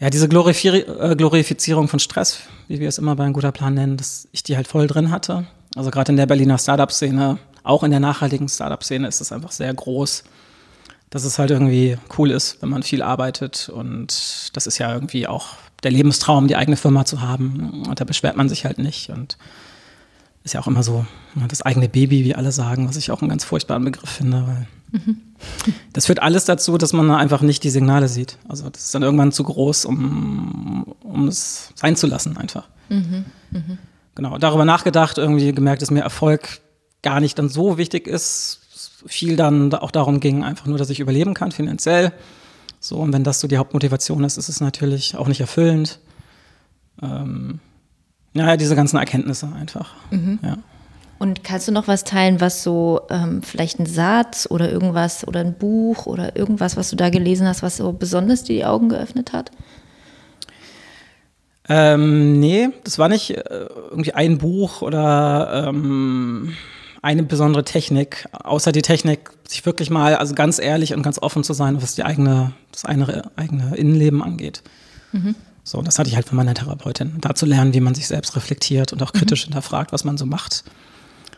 [0.00, 3.72] ja diese Glorifier äh, Glorifizierung von Stress, wie wir es immer bei einem guter Plan
[3.72, 5.46] nennen, dass ich die halt voll drin hatte.
[5.76, 9.72] Also gerade in der Berliner Startup-Szene, auch in der nachhaltigen Startup-Szene ist es einfach sehr
[9.72, 10.24] groß
[11.10, 13.68] dass es halt irgendwie cool ist, wenn man viel arbeitet.
[13.68, 17.84] Und das ist ja irgendwie auch der Lebenstraum, die eigene Firma zu haben.
[17.88, 19.10] Und da beschwert man sich halt nicht.
[19.10, 19.38] Und
[20.48, 23.20] ist ja auch immer so ne, das eigene Baby, wie alle sagen, was ich auch
[23.20, 25.18] einen ganz furchtbaren Begriff finde, weil mhm.
[25.92, 28.38] das führt alles dazu, dass man einfach nicht die Signale sieht.
[28.48, 32.68] Also das ist dann irgendwann zu groß, um, um es sein zu lassen einfach.
[32.88, 33.26] Mhm.
[33.50, 33.78] Mhm.
[34.14, 36.60] Genau, darüber nachgedacht, irgendwie gemerkt, dass mir Erfolg
[37.02, 38.60] gar nicht dann so wichtig ist,
[39.06, 42.12] viel dann auch darum ging, einfach nur, dass ich überleben kann finanziell.
[42.80, 45.98] So, und wenn das so die Hauptmotivation ist, ist es natürlich auch nicht erfüllend.
[47.02, 47.60] Ähm,
[48.34, 49.94] ja, diese ganzen Erkenntnisse einfach.
[50.10, 50.38] Mhm.
[50.42, 50.58] Ja.
[51.18, 55.40] Und kannst du noch was teilen, was so ähm, vielleicht ein Satz oder irgendwas oder
[55.40, 58.88] ein Buch oder irgendwas, was du da gelesen hast, was so besonders dir die Augen
[58.88, 59.50] geöffnet hat?
[61.68, 66.54] Ähm, nee, das war nicht äh, irgendwie ein Buch oder ähm,
[67.02, 71.44] eine besondere Technik, außer die Technik, sich wirklich mal, also ganz ehrlich und ganz offen
[71.44, 74.62] zu sein, was die eigene, das eigene, eigene Innenleben angeht.
[75.12, 75.34] Mhm.
[75.64, 77.16] So, das hatte ich halt von meiner Therapeutin.
[77.20, 79.52] Da zu lernen, wie man sich selbst reflektiert und auch kritisch mhm.
[79.52, 80.64] hinterfragt, was man so macht.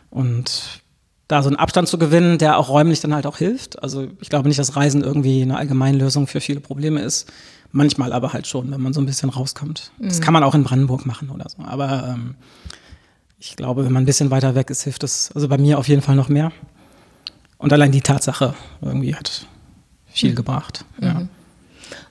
[0.09, 0.81] Und
[1.27, 3.81] da so einen Abstand zu gewinnen, der auch räumlich dann halt auch hilft.
[3.81, 7.31] Also ich glaube nicht, dass Reisen irgendwie eine Allgemeinlösung für viele Probleme ist.
[7.71, 9.91] Manchmal aber halt schon, wenn man so ein bisschen rauskommt.
[9.97, 10.09] Mhm.
[10.09, 11.63] Das kann man auch in Brandenburg machen oder so.
[11.63, 12.35] Aber ähm,
[13.41, 15.87] ich glaube, wenn man ein bisschen weiter weg ist, hilft es also bei mir auf
[15.87, 16.51] jeden Fall noch mehr.
[17.57, 19.47] Und allein die Tatsache irgendwie hat
[20.07, 20.35] viel mhm.
[20.35, 20.85] gebracht.
[20.99, 21.27] Ja.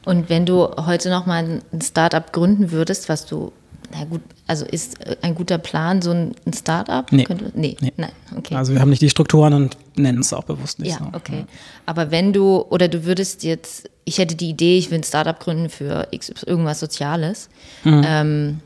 [0.04, 3.52] Und wenn du heute noch mal ein Startup gründen würdest, was du
[3.92, 7.10] na gut, also ist ein guter Plan so ein Startup?
[7.10, 7.24] Nee.
[7.24, 7.76] Könnte, nee.
[7.80, 7.92] nee.
[7.96, 8.54] nein, okay.
[8.54, 11.06] Also wir haben nicht die Strukturen und nennen es auch bewusst nicht ja, so.
[11.12, 11.40] Okay.
[11.40, 11.46] Ja.
[11.86, 15.38] Aber wenn du, oder du würdest jetzt, ich hätte die Idee, ich will ein Startup
[15.38, 16.06] gründen für
[16.46, 17.48] irgendwas Soziales.
[17.82, 18.02] Mhm.
[18.06, 18.60] Ähm,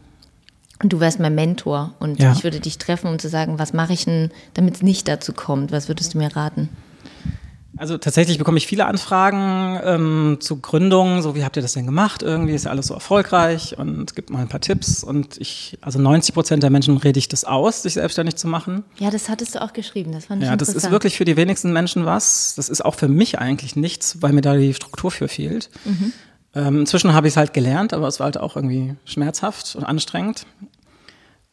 [0.83, 2.33] und du wärst mein Mentor und ja.
[2.33, 5.33] ich würde dich treffen, um zu sagen, was mache ich denn, damit es nicht dazu
[5.33, 5.73] kommt?
[5.73, 6.69] Was würdest du mir raten?
[7.77, 11.87] Also tatsächlich bekomme ich viele Anfragen ähm, zu Gründungen, so wie habt ihr das denn
[11.87, 12.23] gemacht?
[12.23, 15.03] Irgendwie ist ja alles so erfolgreich und gibt mal ein paar Tipps.
[15.03, 18.85] Und ich, also 90 Prozent der Menschen rede ich das aus, sich selbstständig zu machen.
[18.99, 21.37] Ja, das hattest du auch geschrieben, das fand ich Ja, das ist wirklich für die
[21.37, 22.55] wenigsten Menschen was.
[22.55, 25.69] Das ist auch für mich eigentlich nichts, weil mir da die Struktur für fehlt.
[25.85, 26.13] Mhm.
[26.55, 29.85] Ähm, inzwischen habe ich es halt gelernt, aber es war halt auch irgendwie schmerzhaft und
[29.85, 30.47] anstrengend.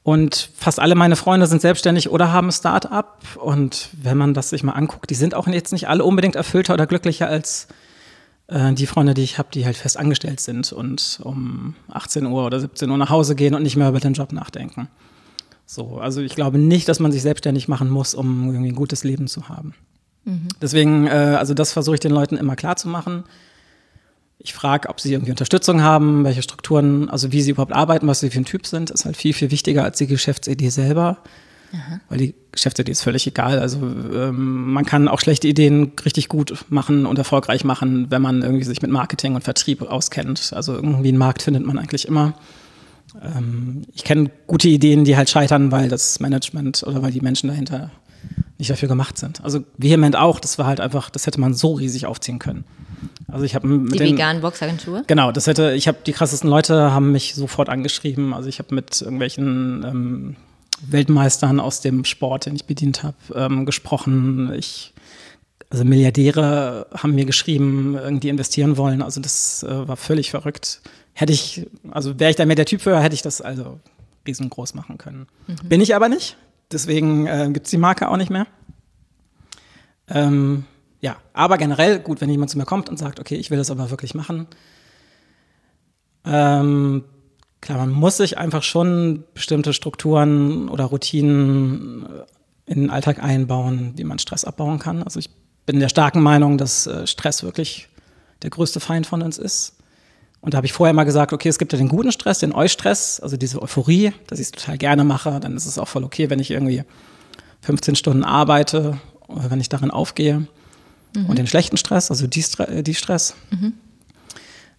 [0.04, 3.22] Und fast alle meine Freunde sind selbstständig oder haben ein Start-up.
[3.36, 6.74] Und wenn man das sich mal anguckt, die sind auch jetzt nicht alle unbedingt erfüllter
[6.74, 7.68] oder glücklicher als
[8.48, 12.46] äh, die Freunde, die ich habe, die halt fest angestellt sind und um 18 Uhr
[12.46, 14.88] oder 17 Uhr nach Hause gehen und nicht mehr über den Job nachdenken.
[15.66, 19.04] So, also ich glaube nicht, dass man sich selbstständig machen muss, um irgendwie ein gutes
[19.04, 19.74] Leben zu haben.
[20.26, 20.50] Mhm.
[20.62, 23.24] Deswegen, äh, also das versuche ich den Leuten immer klar zu machen.
[24.44, 28.22] Ich frage, ob sie irgendwie Unterstützung haben, welche Strukturen, also wie sie überhaupt arbeiten, was
[28.22, 31.20] sie für ein Typ sind, ist halt viel, viel wichtiger als die Geschäftsidee selber.
[31.74, 32.00] Aha.
[32.10, 33.60] Weil die Geschäftsidee ist völlig egal.
[33.60, 38.42] Also ähm, man kann auch schlechte Ideen richtig gut machen und erfolgreich machen, wenn man
[38.42, 40.54] irgendwie sich mit Marketing und Vertrieb auskennt.
[40.54, 42.34] Also irgendwie einen Markt findet man eigentlich immer.
[43.22, 47.48] Ähm, ich kenne gute Ideen, die halt scheitern, weil das Management oder weil die Menschen
[47.48, 47.92] dahinter
[48.58, 49.44] nicht dafür gemacht sind.
[49.44, 52.64] Also vehement auch, das war halt einfach, das hätte man so riesig aufziehen können.
[53.28, 55.04] Also ich habe die den, veganen Boxagentur.
[55.08, 55.74] Genau, das hätte.
[55.74, 58.34] Ich habe die krassesten Leute haben mich sofort angeschrieben.
[58.34, 60.36] Also ich habe mit irgendwelchen ähm,
[60.88, 64.54] Weltmeistern aus dem Sport, den ich bedient habe, ähm, gesprochen.
[64.54, 64.94] Ich
[65.72, 69.02] also Milliardäre haben mir geschrieben, irgendwie investieren wollen.
[69.02, 70.82] Also das äh, war völlig verrückt.
[71.14, 73.80] Hätte ich, also wäre ich da mehr der Typ für, hätte ich das also
[74.28, 75.28] riesengroß machen können.
[75.48, 75.70] Mhm.
[75.70, 76.36] Bin ich aber nicht.
[76.72, 78.48] Deswegen äh, gibt es die Marke auch nicht mehr.
[80.10, 80.66] Ähm,
[81.02, 83.72] ja, aber generell, gut, wenn jemand zu mir kommt und sagt, okay, ich will das
[83.72, 84.48] aber wirklich machen.
[86.24, 87.04] Ähm,
[87.60, 93.94] klar, man muss sich einfach schon bestimmte Strukturen oder Routinen äh, in den Alltag einbauen,
[93.96, 95.02] wie man Stress abbauen kann.
[95.02, 95.32] Also ich
[95.66, 97.90] bin der starken Meinung, dass äh, Stress wirklich
[98.44, 99.78] der größte Feind von uns ist.
[100.40, 102.54] Und da habe ich vorher mal gesagt, okay, es gibt ja den guten Stress, den
[102.54, 105.40] Eustress, also diese Euphorie, dass ich es total gerne mache.
[105.40, 106.84] Dann ist es auch voll okay, wenn ich irgendwie
[107.62, 110.48] 15 Stunden arbeite oder wenn ich darin aufgehe
[111.16, 111.28] mhm.
[111.28, 113.36] und den schlechten Stress, also die, äh, die Stress.
[113.50, 113.74] Mhm.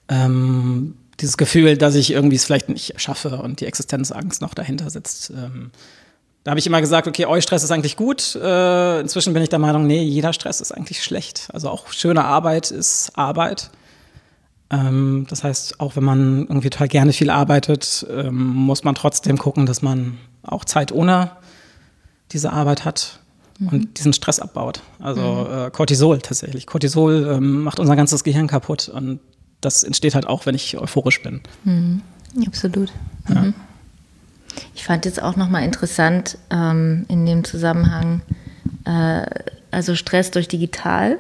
[0.09, 4.91] Ähm, dieses Gefühl, dass ich irgendwie es vielleicht nicht schaffe und die Existenzangst noch dahinter
[4.91, 5.31] sitzt.
[5.31, 5.71] Ähm,
[6.45, 8.35] da habe ich immer gesagt, okay, Eustress ist eigentlich gut.
[8.35, 11.49] Äh, inzwischen bin ich der Meinung, nee, jeder Stress ist eigentlich schlecht.
[11.53, 13.71] Also auch schöne Arbeit ist Arbeit.
[14.71, 19.39] Ähm, das heißt, auch wenn man irgendwie total gerne viel arbeitet, ähm, muss man trotzdem
[19.39, 21.31] gucken, dass man auch Zeit ohne
[22.33, 23.21] diese Arbeit hat
[23.63, 23.69] mhm.
[23.69, 24.83] und diesen Stress abbaut.
[24.99, 25.67] Also mhm.
[25.67, 26.67] äh, Cortisol tatsächlich.
[26.67, 29.21] Cortisol ähm, macht unser ganzes Gehirn kaputt und
[29.61, 31.41] das entsteht halt auch, wenn ich euphorisch bin.
[31.65, 32.03] Mhm.
[32.47, 32.93] Absolut.
[33.29, 33.43] Ja.
[33.43, 33.55] Mhm.
[34.75, 38.21] Ich fand jetzt auch nochmal interessant ähm, in dem Zusammenhang,
[38.85, 39.25] äh,
[39.71, 41.19] also Stress durch digital,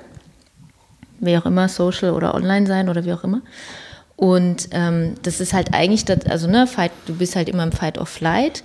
[1.20, 3.40] wie auch immer, Social oder Online sein oder wie auch immer.
[4.16, 7.72] Und ähm, das ist halt eigentlich, das, also ne, Fight, du bist halt immer im
[7.72, 8.62] Fight or Flight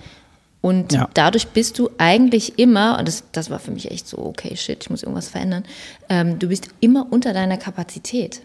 [0.60, 1.08] und ja.
[1.14, 4.82] dadurch bist du eigentlich immer, und das, das war für mich echt so, okay, shit,
[4.82, 5.64] ich muss irgendwas verändern,
[6.08, 8.42] ähm, du bist immer unter deiner Kapazität.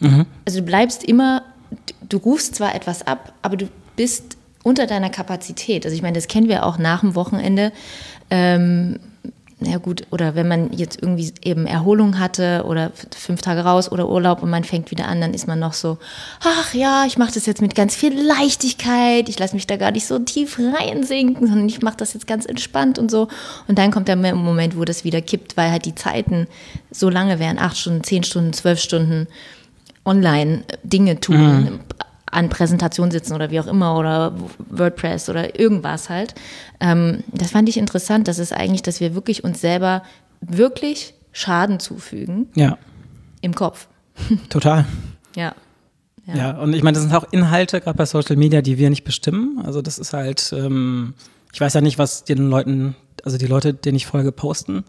[0.00, 0.26] Mhm.
[0.44, 1.42] Also du bleibst immer,
[2.08, 5.84] du rufst zwar etwas ab, aber du bist unter deiner Kapazität.
[5.86, 7.72] Also ich meine, das kennen wir auch nach dem Wochenende.
[8.30, 9.00] Ähm,
[9.60, 14.08] ja gut, oder wenn man jetzt irgendwie eben Erholung hatte oder fünf Tage raus oder
[14.08, 15.98] Urlaub und man fängt wieder an, dann ist man noch so,
[16.44, 19.90] ach ja, ich mache das jetzt mit ganz viel Leichtigkeit, ich lasse mich da gar
[19.90, 23.26] nicht so tief reinsinken, sondern ich mache das jetzt ganz entspannt und so.
[23.66, 26.46] Und dann kommt der Moment, wo das wieder kippt, weil halt die Zeiten
[26.92, 29.26] so lange wären, acht Stunden, zehn Stunden, zwölf Stunden
[30.04, 31.80] online Dinge tun, mhm
[32.30, 34.34] an Präsentation sitzen oder wie auch immer oder
[34.70, 36.34] WordPress oder irgendwas halt.
[36.80, 40.02] Ähm, das fand ich interessant, dass es eigentlich, dass wir wirklich uns selber
[40.40, 42.48] wirklich Schaden zufügen.
[42.54, 42.78] Ja.
[43.40, 43.88] Im Kopf.
[44.48, 44.84] Total.
[45.36, 45.54] ja.
[46.26, 46.36] Ja.
[46.36, 49.02] ja, und ich meine, das sind auch Inhalte, gerade bei Social Media, die wir nicht
[49.02, 49.62] bestimmen.
[49.64, 51.14] Also das ist halt, ähm,
[51.54, 54.84] ich weiß ja nicht, was den Leuten, also die Leute, denen ich folge, posten.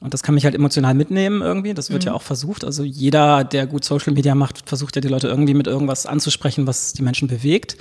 [0.00, 1.72] Und das kann mich halt emotional mitnehmen irgendwie.
[1.72, 2.08] Das wird mhm.
[2.08, 2.64] ja auch versucht.
[2.64, 6.66] Also jeder, der gut Social Media macht, versucht ja die Leute irgendwie mit irgendwas anzusprechen,
[6.66, 7.76] was die Menschen bewegt.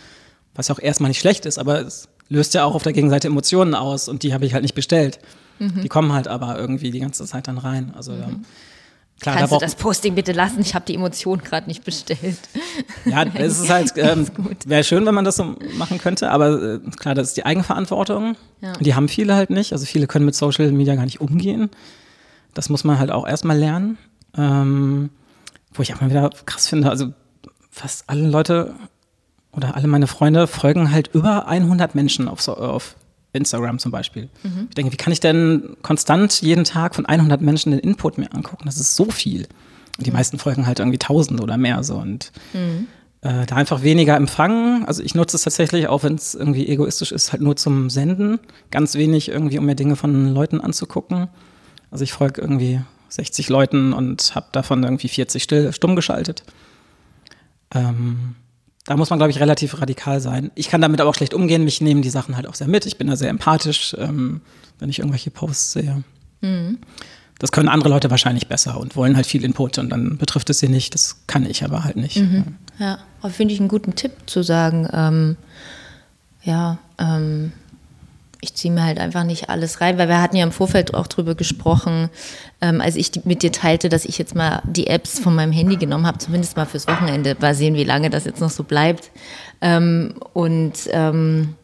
[0.56, 3.28] Was ja auch erstmal nicht schlecht ist, aber es löst ja auch auf der Gegenseite
[3.28, 5.20] Emotionen aus und die habe ich halt nicht bestellt.
[5.60, 5.82] Mhm.
[5.82, 7.92] Die kommen halt aber irgendwie die ganze Zeit dann rein.
[7.96, 8.46] Also mhm.
[9.20, 10.60] Klar, Kannst da du das Posting bitte lassen?
[10.60, 12.38] Ich habe die Emotion gerade nicht bestellt.
[13.06, 14.28] Ja, es ist halt, ähm,
[14.66, 18.36] wäre schön, wenn man das so machen könnte, aber äh, klar, das ist die Eigenverantwortung.
[18.60, 18.74] Ja.
[18.74, 19.72] Die haben viele halt nicht.
[19.72, 21.70] Also viele können mit Social Media gar nicht umgehen.
[22.54, 23.98] Das muss man halt auch erstmal lernen.
[24.36, 25.10] Ähm,
[25.74, 27.14] wo ich auch mal wieder krass finde, also
[27.70, 28.76] fast alle Leute
[29.52, 32.96] oder alle meine Freunde folgen halt über 100 Menschen auf, auf
[33.34, 34.30] Instagram zum Beispiel.
[34.44, 34.68] Mhm.
[34.70, 38.34] Ich denke, wie kann ich denn konstant jeden Tag von 100 Menschen den Input mir
[38.34, 38.66] angucken?
[38.66, 39.48] Das ist so viel.
[39.98, 40.18] Und die mhm.
[40.18, 41.96] meisten folgen halt irgendwie 1000 oder mehr so.
[41.96, 42.88] Und mhm.
[43.22, 44.86] äh, da einfach weniger empfangen.
[44.86, 48.40] Also ich nutze es tatsächlich, auch wenn es irgendwie egoistisch ist, halt nur zum Senden.
[48.72, 51.30] Ganz wenig irgendwie, um mir Dinge von Leuten anzugucken.
[51.94, 56.42] Also ich folge irgendwie 60 Leuten und habe davon irgendwie 40 still, stumm geschaltet.
[57.70, 58.34] Ähm,
[58.86, 60.50] da muss man, glaube ich, relativ radikal sein.
[60.56, 61.64] Ich kann damit aber auch schlecht umgehen.
[61.64, 62.88] Mich nehmen die Sachen halt auch sehr mit.
[62.88, 64.42] Ich bin da sehr empathisch, ähm,
[64.80, 66.04] wenn ich irgendwelche Posts sehe.
[66.42, 66.80] Mhm.
[67.38, 70.58] Das können andere Leute wahrscheinlich besser und wollen halt viel Input und dann betrifft es
[70.58, 70.96] sie nicht.
[70.96, 72.18] Das kann ich aber halt nicht.
[72.18, 72.56] Mhm.
[72.80, 72.98] Ja,
[73.30, 75.38] finde ich einen guten Tipp zu sagen, ähm,
[76.42, 77.52] ja, ähm,
[78.44, 81.08] ich ziehe mir halt einfach nicht alles rein, weil wir hatten ja im Vorfeld auch
[81.08, 82.10] drüber gesprochen,
[82.62, 85.78] ähm, als ich mit dir teilte, dass ich jetzt mal die Apps von meinem Handy
[85.78, 87.36] genommen habe, zumindest mal fürs Wochenende.
[87.40, 89.12] Mal sehen, wie lange das jetzt noch so bleibt.
[89.62, 91.56] Ähm, und ähm,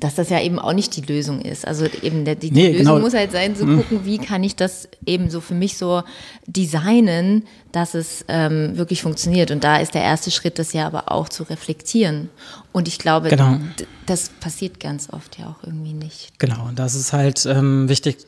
[0.00, 1.66] dass das ja eben auch nicht die Lösung ist.
[1.66, 2.98] Also eben der, die, nee, Lösung genau.
[2.98, 3.76] muss halt sein, zu mhm.
[3.76, 6.02] gucken, wie kann ich das eben so für mich so
[6.46, 9.50] designen, dass es ähm, wirklich funktioniert.
[9.50, 12.30] Und da ist der erste Schritt, das ja aber auch zu reflektieren.
[12.72, 13.58] Und ich glaube, genau.
[14.06, 16.38] das passiert ganz oft ja auch irgendwie nicht.
[16.38, 18.18] Genau, und das ist halt ähm, wichtig.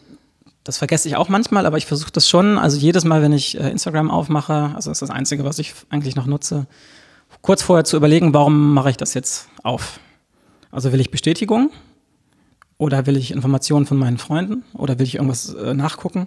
[0.64, 2.59] Das vergesse ich auch manchmal, aber ich versuche das schon.
[2.59, 5.74] Also jedes Mal, wenn ich äh, Instagram aufmache, also das ist das Einzige, was ich
[5.90, 6.66] eigentlich noch nutze,
[7.40, 10.00] kurz vorher zu überlegen, warum mache ich das jetzt auf?
[10.70, 11.70] Also will ich Bestätigung
[12.78, 16.26] oder will ich Informationen von meinen Freunden oder will ich irgendwas äh, nachgucken?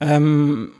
[0.00, 0.72] Ähm,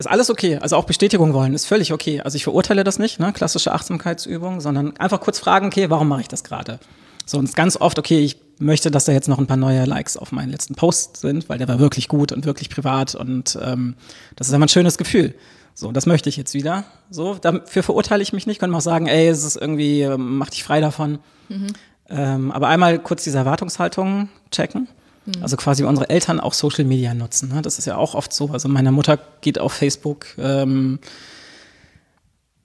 [0.00, 0.56] ist alles okay.
[0.56, 2.20] Also auch Bestätigung wollen ist völlig okay.
[2.20, 3.32] Also ich verurteile das nicht, ne?
[3.32, 6.80] klassische Achtsamkeitsübung, sondern einfach kurz fragen, okay, warum mache ich das gerade?
[7.26, 10.16] So, und ganz oft, okay, ich möchte, dass da jetzt noch ein paar neue Likes
[10.16, 13.94] auf meinen letzten Post sind, weil der war wirklich gut und wirklich privat und ähm,
[14.36, 15.34] das ist immer ein schönes Gefühl.
[15.74, 16.84] So, das möchte ich jetzt wieder.
[17.10, 18.58] So, dafür verurteile ich mich nicht.
[18.58, 21.20] Können auch sagen, ey, es ist irgendwie, ähm, mach dich frei davon.
[21.48, 21.68] Mhm.
[22.08, 24.88] Ähm, aber einmal kurz diese Erwartungshaltung checken.
[25.36, 25.42] Mhm.
[25.42, 27.48] Also quasi unsere Eltern auch Social Media nutzen.
[27.52, 27.62] Ne?
[27.62, 28.50] Das ist ja auch oft so.
[28.50, 30.98] Also meine Mutter geht auf Facebook, ähm,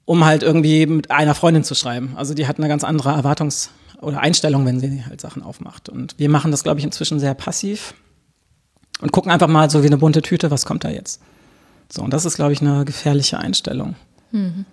[0.05, 2.13] um halt irgendwie mit einer Freundin zu schreiben.
[2.15, 3.69] Also die hat eine ganz andere Erwartungs-
[4.01, 5.89] oder Einstellung, wenn sie halt Sachen aufmacht.
[5.89, 7.93] Und wir machen das, glaube ich, inzwischen sehr passiv
[9.01, 11.21] und gucken einfach mal so wie eine bunte Tüte, was kommt da jetzt.
[11.91, 13.95] So, und das ist, glaube ich, eine gefährliche Einstellung.
[14.31, 14.65] Mhm.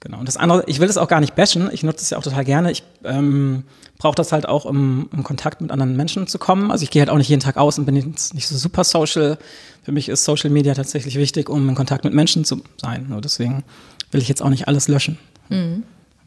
[0.00, 0.18] Genau.
[0.18, 2.22] Und das andere, ich will das auch gar nicht bashen, ich nutze es ja auch
[2.22, 2.70] total gerne.
[2.70, 3.64] Ich ähm,
[3.98, 6.70] brauche das halt auch, um in Kontakt mit anderen Menschen zu kommen.
[6.70, 8.84] Also ich gehe halt auch nicht jeden Tag aus und bin jetzt nicht so super
[8.84, 9.38] social.
[9.82, 13.06] Für mich ist Social Media tatsächlich wichtig, um in Kontakt mit Menschen zu sein.
[13.08, 13.64] Nur deswegen
[14.10, 15.18] will ich jetzt auch nicht alles löschen.
[15.48, 15.84] Mhm.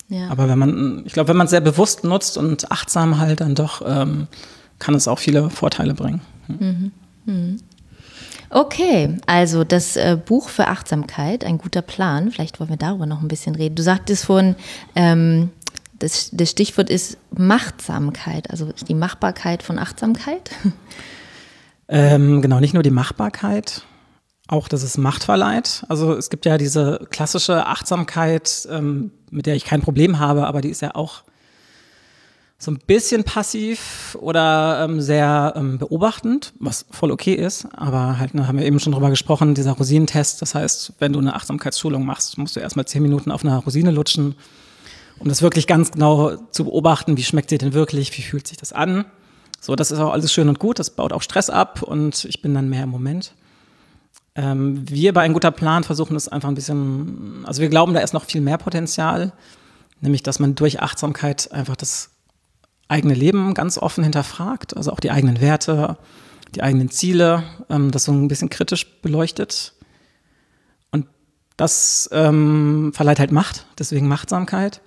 [0.09, 0.29] Ja.
[0.29, 3.53] Aber wenn man, ich glaube, wenn man es sehr bewusst nutzt und achtsam halt, dann
[3.53, 4.27] doch ähm,
[4.79, 6.21] kann es auch viele Vorteile bringen.
[6.47, 6.91] Mhm.
[7.25, 7.57] Mhm.
[8.49, 12.31] Okay, also das äh, Buch für Achtsamkeit, ein guter Plan.
[12.31, 13.75] Vielleicht wollen wir darüber noch ein bisschen reden.
[13.75, 14.55] Du sagtest vorhin,
[14.95, 15.49] ähm,
[15.99, 20.49] das, das Stichwort ist Machtsamkeit, also die Machbarkeit von Achtsamkeit.
[21.91, 23.81] Ähm, genau, nicht nur die Machbarkeit,
[24.47, 25.83] auch dass es Macht verleiht.
[25.89, 30.61] Also es gibt ja diese klassische Achtsamkeit, ähm, mit der ich kein Problem habe, aber
[30.61, 31.23] die ist ja auch
[32.61, 37.65] so ein bisschen passiv oder ähm, sehr ähm, beobachtend, was voll okay ist.
[37.71, 40.41] Aber halt, ne, haben wir eben schon drüber gesprochen, dieser Rosinentest.
[40.41, 43.91] Das heißt, wenn du eine Achtsamkeitsschulung machst, musst du erstmal zehn Minuten auf einer Rosine
[43.91, 44.35] lutschen,
[45.19, 47.15] um das wirklich ganz genau zu beobachten.
[47.15, 48.15] Wie schmeckt dir denn wirklich?
[48.17, 49.05] Wie fühlt sich das an?
[49.61, 50.79] So, das ist auch alles schön und gut.
[50.79, 53.35] Das baut auch Stress ab und ich bin dann mehr im Moment.
[54.35, 58.01] Ähm, wir bei ein guter Plan versuchen es einfach ein bisschen, also wir glauben, da
[58.01, 59.31] ist noch viel mehr Potenzial,
[60.01, 62.09] nämlich dass man durch Achtsamkeit einfach das
[62.89, 65.97] eigene Leben ganz offen hinterfragt, also auch die eigenen Werte,
[66.55, 69.73] die eigenen Ziele, ähm, das so ein bisschen kritisch beleuchtet.
[70.91, 71.05] Und
[71.55, 74.81] das ähm, verleiht halt Macht, deswegen Machtsamkeit,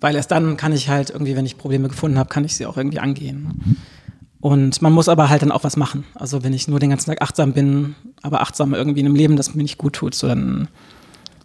[0.00, 2.66] weil erst dann kann ich halt irgendwie, wenn ich Probleme gefunden habe, kann ich sie
[2.66, 3.78] auch irgendwie angehen.
[4.40, 6.04] Und man muss aber halt dann auch was machen.
[6.14, 9.36] Also wenn ich nur den ganzen Tag achtsam bin, aber achtsam irgendwie in einem Leben,
[9.36, 10.68] das mir nicht gut tut, so dann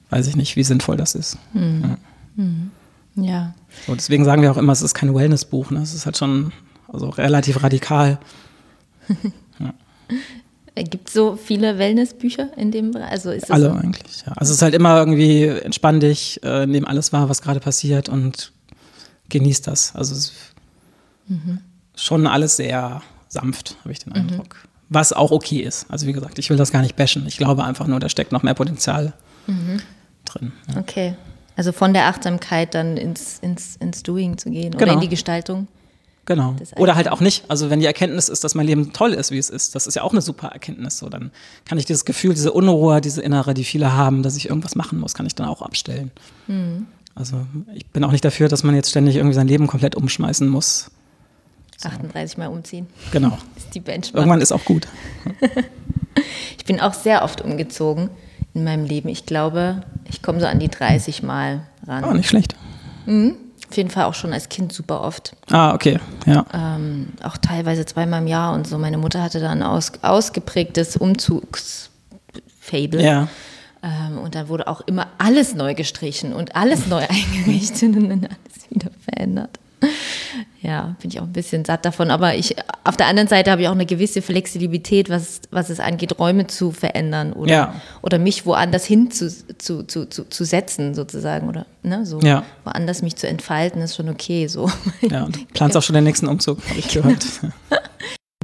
[0.09, 1.37] weiß ich nicht, wie sinnvoll das ist.
[1.53, 1.81] Mhm.
[1.83, 2.43] Ja.
[3.15, 3.53] Ja.
[3.87, 5.71] So, deswegen sagen wir auch immer, es ist kein Wellness-Buch.
[5.71, 5.81] Ne?
[5.81, 6.51] Es ist halt schon
[6.87, 8.19] also relativ radikal.
[10.75, 13.11] Gibt es so viele Wellnessbücher in dem Bereich?
[13.11, 13.75] Also ist Alle so?
[13.75, 14.33] eigentlich, ja.
[14.33, 18.09] Also es ist halt immer irgendwie entspann dich, äh, nimm alles wahr, was gerade passiert
[18.09, 18.51] und
[19.29, 19.95] genieß das.
[19.95, 20.33] Also es ist
[21.27, 21.59] mhm.
[21.95, 24.55] schon alles sehr sanft, habe ich den Eindruck.
[24.63, 24.69] Mhm.
[24.89, 25.85] Was auch okay ist.
[25.89, 27.25] Also wie gesagt, ich will das gar nicht bashen.
[27.25, 29.13] Ich glaube einfach nur, da steckt noch mehr Potenzial
[29.47, 29.81] mhm.
[30.25, 30.51] drin.
[30.73, 30.81] Ja.
[30.81, 31.15] Okay.
[31.55, 34.83] Also von der Achtsamkeit dann ins, ins, ins Doing zu gehen genau.
[34.83, 35.67] oder in die Gestaltung.
[36.25, 36.55] Genau.
[36.77, 37.45] Oder halt auch nicht.
[37.49, 39.93] Also wenn die Erkenntnis ist, dass mein Leben toll ist, wie es ist, das ist
[39.93, 40.97] ja auch eine super Erkenntnis.
[40.97, 41.31] So, dann
[41.65, 44.99] kann ich dieses Gefühl, diese Unruhe, diese innere, die viele haben, dass ich irgendwas machen
[44.99, 46.11] muss, kann ich dann auch abstellen.
[46.47, 46.87] Mhm.
[47.13, 50.49] Also ich bin auch nicht dafür, dass man jetzt ständig irgendwie sein Leben komplett umschmeißen
[50.49, 50.89] muss.
[51.77, 51.89] So.
[51.89, 52.87] 38 Mal umziehen.
[53.11, 53.37] Genau.
[53.55, 54.21] ist die Benchmark.
[54.21, 54.87] Irgendwann ist auch gut.
[56.57, 58.09] ich bin auch sehr oft umgezogen
[58.55, 59.09] in meinem Leben.
[59.09, 62.05] Ich glaube, ich komme so an die 30 Mal ran.
[62.05, 62.55] Oh, nicht schlecht.
[63.05, 63.35] Mhm.
[63.69, 65.35] Auf jeden Fall auch schon als Kind super oft.
[65.51, 66.45] Ah, okay, ja.
[66.53, 68.77] Ähm, auch teilweise zweimal im Jahr und so.
[68.77, 73.03] Meine Mutter hatte da ein aus, ausgeprägtes Umzugsfable.
[73.03, 73.27] Ja.
[73.83, 78.25] Ähm, und dann wurde auch immer alles neu gestrichen und alles neu eingerichtet und dann
[78.25, 79.59] alles wieder verändert
[80.61, 82.11] ja, bin ich auch ein bisschen satt davon.
[82.11, 85.79] Aber ich, auf der anderen Seite habe ich auch eine gewisse Flexibilität, was, was es
[85.79, 87.81] angeht, Räume zu verändern oder, ja.
[88.01, 91.49] oder mich woanders hin zu, zu, zu, zu, zu setzen, sozusagen.
[91.49, 92.43] Oder ne, so ja.
[92.63, 94.47] woanders mich zu entfalten, ist schon okay.
[94.47, 94.69] So.
[95.01, 97.25] Ja, du planst auch schon den nächsten Umzug, habe ich gehört.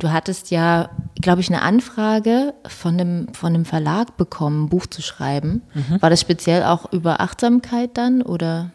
[0.01, 0.89] Du hattest ja,
[1.21, 5.61] glaube ich, eine Anfrage von einem, von einem Verlag bekommen, ein Buch zu schreiben.
[5.75, 6.01] Mhm.
[6.01, 8.71] War das speziell auch über Achtsamkeit dann oder?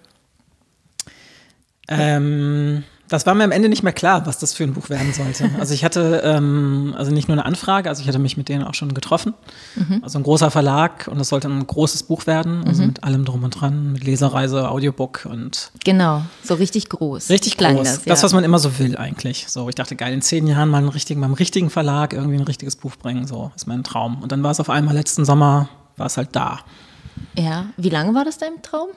[1.88, 5.12] Ähm, das war mir am Ende nicht mehr klar, was das für ein Buch werden
[5.12, 5.48] sollte.
[5.60, 8.64] Also ich hatte ähm, also nicht nur eine Anfrage, also ich hatte mich mit denen
[8.64, 9.34] auch schon getroffen.
[9.76, 10.00] Mhm.
[10.02, 12.88] Also ein großer Verlag und es sollte ein großes Buch werden, also mhm.
[12.88, 17.30] mit allem drum und dran, mit Lesereise, Audiobook und genau, so richtig groß.
[17.30, 17.78] Richtig groß.
[17.78, 18.12] Das, ja.
[18.12, 19.46] das, was man immer so will eigentlich.
[19.48, 22.44] So, ich dachte, geil, in zehn Jahren mal einen richtigen, beim richtigen Verlag irgendwie ein
[22.44, 24.22] richtiges Buch bringen, so ist mein Traum.
[24.22, 26.60] Und dann war es auf einmal letzten Sommer, war es halt da.
[27.36, 28.88] Ja, wie lange war das dein Traum?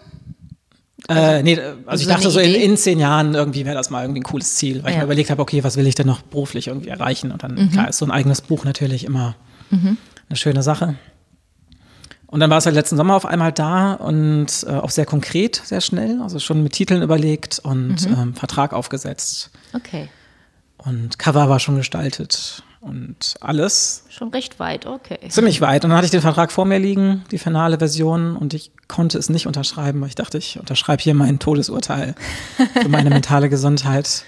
[1.07, 4.03] Äh, nee, also, also ich dachte so in, in, zehn Jahren irgendwie wäre das mal
[4.03, 4.89] irgendwie ein cooles Ziel, weil ja.
[4.89, 7.31] ich mir überlegt habe, okay, was will ich denn noch beruflich irgendwie erreichen?
[7.31, 7.71] Und dann, mhm.
[7.71, 9.35] klar, ist so ein eigenes Buch natürlich immer
[9.69, 9.97] mhm.
[10.27, 10.95] eine schöne Sache.
[12.27, 15.61] Und dann war es halt letzten Sommer auf einmal da und äh, auch sehr konkret,
[15.63, 18.15] sehr schnell, also schon mit Titeln überlegt und mhm.
[18.19, 19.49] ähm, Vertrag aufgesetzt.
[19.73, 20.09] Okay.
[20.77, 24.05] Und Cover war schon gestaltet und alles.
[24.09, 25.19] Schon recht weit, okay.
[25.29, 25.83] Ziemlich weit.
[25.83, 29.17] Und dann hatte ich den Vertrag vor mir liegen, die finale Version, und ich konnte
[29.17, 32.15] es nicht unterschreiben, weil ich dachte, ich unterschreibe hier mein Todesurteil
[32.81, 34.23] für meine mentale Gesundheit.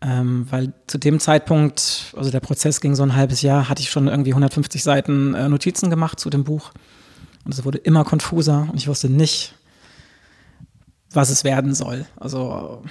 [0.00, 3.90] Ähm, weil zu dem Zeitpunkt, also der Prozess ging so ein halbes Jahr, hatte ich
[3.90, 6.72] schon irgendwie 150 Seiten äh, Notizen gemacht zu dem Buch.
[7.44, 9.54] Und es wurde immer konfuser und ich wusste nicht,
[11.10, 12.06] was es werden soll.
[12.16, 12.82] Also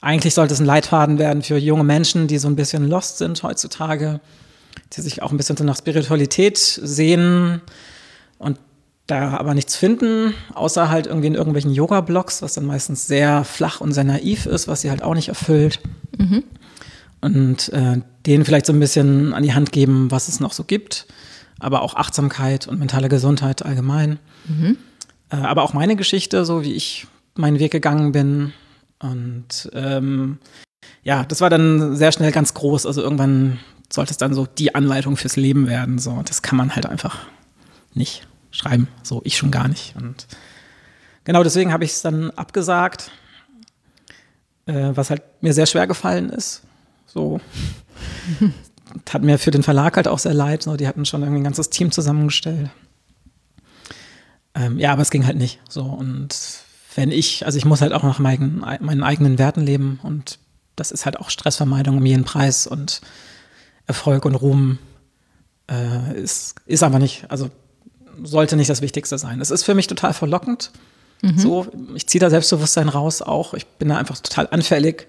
[0.00, 3.42] eigentlich sollte es ein Leitfaden werden für junge Menschen, die so ein bisschen lost sind
[3.42, 4.20] heutzutage,
[4.92, 7.60] die sich auch ein bisschen so nach Spiritualität sehen
[8.38, 8.58] und
[9.06, 13.80] da aber nichts finden, außer halt irgendwie in irgendwelchen Yoga-Blogs, was dann meistens sehr flach
[13.80, 15.80] und sehr naiv ist, was sie halt auch nicht erfüllt.
[16.16, 16.44] Mhm.
[17.20, 20.64] Und äh, denen vielleicht so ein bisschen an die Hand geben, was es noch so
[20.64, 21.06] gibt,
[21.58, 24.18] aber auch Achtsamkeit und mentale Gesundheit allgemein.
[24.46, 24.78] Mhm.
[25.30, 28.52] Äh, aber auch meine Geschichte, so wie ich meinen Weg gegangen bin,
[29.00, 30.38] und ähm,
[31.02, 32.86] ja, das war dann sehr schnell ganz groß.
[32.86, 33.58] Also irgendwann
[33.92, 35.98] sollte es dann so die Anleitung fürs Leben werden.
[35.98, 37.26] So, das kann man halt einfach
[37.94, 38.88] nicht schreiben.
[39.02, 39.94] So, ich schon gar nicht.
[39.96, 40.26] Und
[41.24, 43.10] genau deswegen habe ich es dann abgesagt,
[44.66, 46.62] äh, was halt mir sehr schwer gefallen ist.
[47.06, 47.40] So.
[49.08, 50.64] Hat mir für den Verlag halt auch sehr leid.
[50.64, 52.70] So, die hatten schon irgendwie ein ganzes Team zusammengestellt.
[54.52, 55.60] Ähm, ja, aber es ging halt nicht.
[55.68, 56.34] So und
[56.94, 60.38] wenn ich, also ich muss halt auch nach meinen, meinen eigenen Werten leben und
[60.76, 63.00] das ist halt auch Stressvermeidung um jeden Preis und
[63.86, 64.78] Erfolg und Ruhm
[65.70, 67.50] äh, ist, ist aber nicht, also
[68.22, 69.40] sollte nicht das Wichtigste sein.
[69.40, 70.70] Es ist für mich total verlockend.
[71.22, 71.38] Mhm.
[71.38, 73.54] So, ich ziehe da Selbstbewusstsein raus auch.
[73.54, 75.06] Ich bin da einfach total anfällig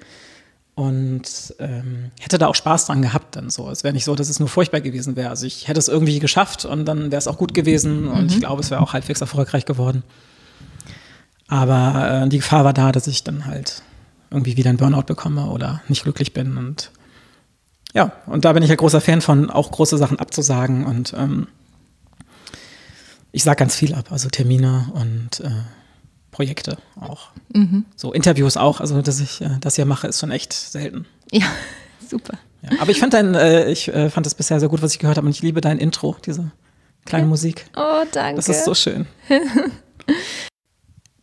[0.75, 3.69] und ähm, hätte da auch Spaß dran gehabt dann so.
[3.69, 5.29] Es wäre nicht so, dass es nur furchtbar gewesen wäre.
[5.29, 8.29] Also ich hätte es irgendwie geschafft und dann wäre es auch gut gewesen und mhm.
[8.29, 10.03] ich glaube, es wäre auch halbwegs erfolgreich geworden.
[11.51, 13.83] Aber äh, die Gefahr war da, dass ich dann halt
[14.29, 16.55] irgendwie wieder einen Burnout bekomme oder nicht glücklich bin.
[16.55, 16.91] Und
[17.93, 20.85] ja, und da bin ich ja großer Fan von, auch große Sachen abzusagen.
[20.85, 21.49] Und ähm,
[23.33, 25.49] ich sage ganz viel ab, also Termine und äh,
[26.31, 27.31] Projekte auch.
[27.53, 27.83] Mhm.
[27.97, 31.05] So Interviews auch, also dass ich äh, das hier mache, ist schon echt selten.
[31.33, 31.47] Ja,
[32.09, 32.37] super.
[32.61, 34.99] Ja, aber ich fand dein, äh, ich äh, fand es bisher sehr gut, was ich
[34.99, 36.49] gehört habe und ich liebe dein Intro, diese
[37.03, 37.65] kleine Musik.
[37.75, 38.37] Oh, danke.
[38.37, 39.05] Das ist so schön.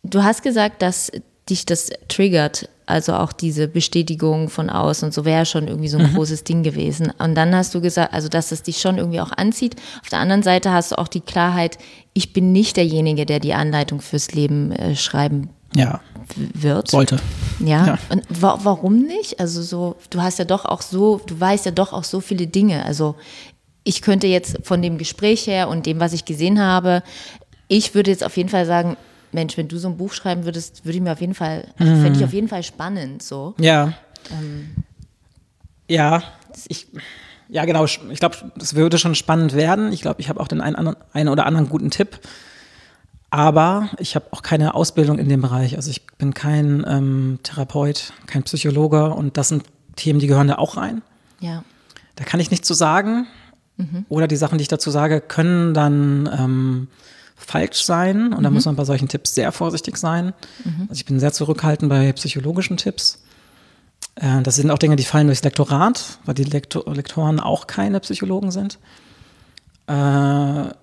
[0.03, 1.11] Du hast gesagt, dass
[1.49, 5.97] dich das triggert, also auch diese Bestätigung von außen und so wäre schon irgendwie so
[5.97, 7.11] ein großes Ding gewesen.
[7.19, 9.75] Und dann hast du gesagt, also dass es dich schon irgendwie auch anzieht.
[10.01, 11.77] Auf der anderen Seite hast du auch die Klarheit,
[12.13, 16.01] ich bin nicht derjenige, der die Anleitung fürs Leben äh, schreiben Ja,
[16.35, 16.89] wird.
[16.89, 17.17] sollte.
[17.59, 17.85] Ja.
[17.87, 17.97] Ja.
[18.09, 19.39] Und wa warum nicht?
[19.39, 22.47] Also so, du hast ja doch auch so, du weißt ja doch auch so viele
[22.47, 22.85] Dinge.
[22.85, 23.15] Also
[23.83, 27.01] ich könnte jetzt von dem Gespräch her und dem, was ich gesehen habe,
[27.67, 28.97] ich würde jetzt auf jeden Fall sagen,
[29.31, 32.01] Mensch, wenn du so ein Buch schreiben würdest, würde ich mir auf jeden Fall, Mhm.
[32.01, 33.21] fände ich auf jeden Fall spannend.
[33.23, 33.53] So.
[33.59, 33.93] Ja.
[35.87, 36.23] ja,
[36.67, 36.87] ich,
[37.47, 37.85] ja, genau.
[37.85, 39.91] Ich glaube, das würde schon spannend werden.
[39.91, 42.19] Ich glaube, ich habe auch den einen, anderen, einen oder anderen guten Tipp.
[43.31, 45.75] Aber ich habe auch keine Ausbildung in dem Bereich.
[45.75, 49.63] Also ich bin kein ähm, Therapeut, kein Psychologe und das sind
[49.95, 51.01] Themen, die gehören da auch rein.
[51.39, 51.63] Ja.
[52.15, 53.27] Da kann ich nichts zu sagen.
[54.09, 56.87] Oder die Sachen, die ich dazu sage, können dann ähm,
[57.39, 58.33] falsch sein.
[58.33, 60.33] Und da muss man bei solchen Tipps sehr vorsichtig sein.
[60.81, 63.23] Also ich bin sehr zurückhaltend bei psychologischen Tipps.
[64.15, 67.99] Äh, das sind auch Dinge, die fallen durchs Lektorat, weil die Lektor Lektoren auch keine
[67.99, 68.77] Psychologen sind.
[69.87, 70.73] Äh,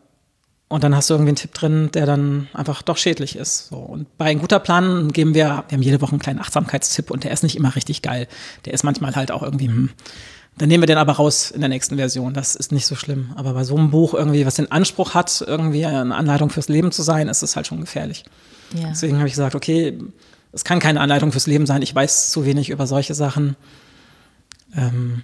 [0.68, 3.68] und dann hast du irgendwie einen Tipp drin, der dann einfach doch schädlich ist.
[3.68, 3.76] So.
[3.76, 7.22] Und bei ein guter Plan geben wir, wir haben jede Woche einen kleinen Achtsamkeitstipp und
[7.22, 8.26] der ist nicht immer richtig geil.
[8.64, 9.90] Der ist manchmal halt auch irgendwie, hm.
[10.58, 12.32] Dann nehmen wir den aber raus in der nächsten Version.
[12.32, 13.32] Das ist nicht so schlimm.
[13.36, 16.92] Aber bei so einem Buch irgendwie, was den Anspruch hat, irgendwie eine Anleitung fürs Leben
[16.92, 18.24] zu sein, ist es halt schon gefährlich.
[18.74, 18.88] Ja.
[18.88, 19.98] Deswegen habe ich gesagt, okay,
[20.52, 21.82] es kann keine Anleitung fürs Leben sein.
[21.82, 23.56] Ich weiß zu wenig über solche Sachen.
[24.74, 25.22] Ähm,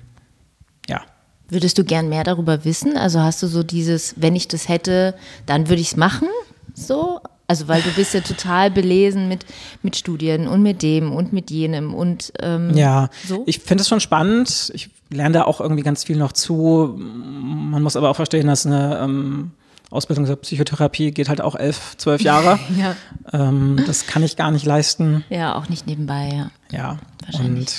[0.87, 1.01] ja.
[1.49, 2.99] Würdest du gern mehr darüber wissen?
[2.99, 5.15] Also hast du so dieses, wenn ich das hätte,
[5.47, 6.29] dann würde ich es machen?
[6.75, 7.21] So?
[7.53, 9.45] Also weil du bist ja total belesen mit,
[9.83, 13.43] mit Studien und mit dem und mit jenem und ähm, Ja, so?
[13.47, 14.71] ich finde es schon spannend.
[14.73, 16.95] Ich lerne da auch irgendwie ganz viel noch zu.
[16.99, 19.51] Man muss aber auch verstehen, dass eine ähm,
[19.91, 22.59] Ausbildung zur Psychotherapie geht halt auch elf, zwölf Jahre.
[22.81, 22.97] Ja.
[23.35, 25.23] ähm, das kann ich gar nicht leisten.
[25.29, 26.51] ja, auch nicht nebenbei, ja.
[26.71, 27.59] Ja, Wahrscheinlich.
[27.59, 27.75] und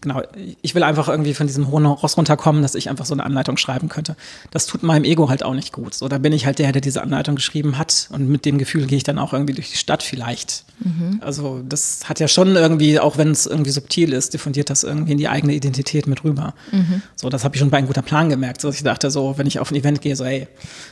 [0.00, 0.22] genau,
[0.62, 3.56] ich will einfach irgendwie von diesem hohen Ross runterkommen, dass ich einfach so eine Anleitung
[3.56, 4.16] schreiben könnte.
[4.50, 5.94] Das tut meinem Ego halt auch nicht gut.
[5.94, 8.86] So, da bin ich halt der, der diese Anleitung geschrieben hat und mit dem Gefühl
[8.86, 10.64] gehe ich dann auch irgendwie durch die Stadt vielleicht.
[10.80, 11.20] Mhm.
[11.24, 15.12] Also das hat ja schon irgendwie, auch wenn es irgendwie subtil ist, diffundiert das irgendwie
[15.12, 16.54] in die eigene Identität mit rüber.
[16.72, 17.02] Mhm.
[17.16, 18.60] So, das habe ich schon bei einem guter Plan gemerkt.
[18.60, 20.48] So, ich dachte so, wenn ich auf ein Event gehe, so, ey,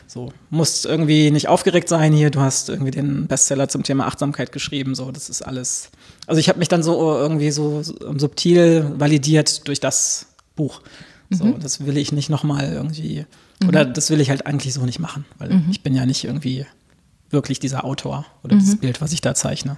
[0.06, 4.52] so, musst irgendwie nicht aufgeregt sein hier, du hast irgendwie den Bestseller zum Thema Achtsamkeit
[4.52, 5.90] geschrieben, so, das ist alles.
[6.26, 10.80] Also ich habe mich dann so irgendwie so subtil validiert durch das Buch.
[11.30, 11.60] So, Mhm.
[11.60, 13.26] das will ich nicht nochmal irgendwie,
[13.66, 15.66] oder das will ich halt eigentlich so nicht machen, weil Mhm.
[15.70, 16.66] ich bin ja nicht irgendwie
[17.30, 19.76] wirklich dieser Autor oder dieses Bild, was ich da zeichne.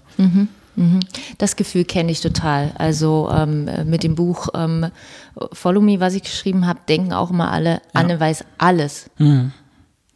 [1.38, 2.72] Das Gefühl kenne ich total.
[2.78, 4.86] Also ähm, mit dem Buch ähm,
[5.53, 9.11] Follow Me, was ich geschrieben habe, denken auch immer alle, Anne weiß alles.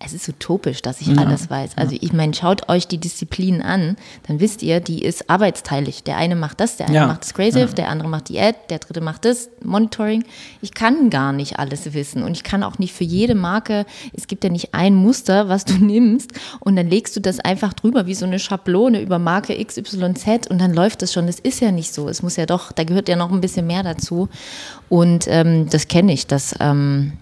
[0.04, 1.72] Es ist utopisch, dass ich alles weiß.
[1.76, 3.96] Also ich meine, schaut euch die Disziplinen an,
[4.26, 6.02] dann wisst ihr, die ist arbeitsteilig.
[6.04, 7.06] Der eine macht das, der eine Ja.
[7.06, 10.24] macht das Creative, der andere macht die Ad, der dritte macht das, Monitoring.
[10.60, 14.26] Ich kann gar nicht alles wissen und ich kann auch nicht für jede Marke, es
[14.26, 18.06] gibt ja nicht ein Muster, was du nimmst und dann legst du das einfach drüber
[18.06, 21.26] wie so eine Schablone über Marke XYZ und dann läuft das schon.
[21.26, 22.08] Das ist ja nicht so.
[22.08, 24.28] Es muss ja doch, da gehört ja noch ein bisschen mehr dazu
[24.88, 27.12] und ähm, das kenne ich, dass ähm,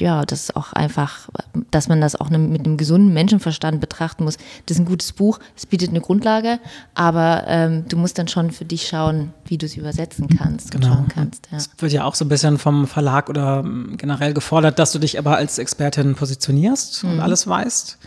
[0.00, 1.28] ja, das ist auch einfach,
[1.70, 4.36] dass man das auch ne- mit einem gesunden Menschenverstand betrachten muss.
[4.66, 6.58] Das ist ein gutes Buch, es bietet eine Grundlage,
[6.94, 10.82] aber ähm, du musst dann schon für dich schauen, wie du es übersetzen kannst und
[10.82, 11.04] Genau.
[11.12, 11.48] kannst.
[11.50, 11.58] Ja.
[11.58, 14.98] Es wird ja auch so ein bisschen vom Verlag oder ähm, generell gefordert, dass du
[14.98, 17.98] dich aber als Expertin positionierst und alles weißt.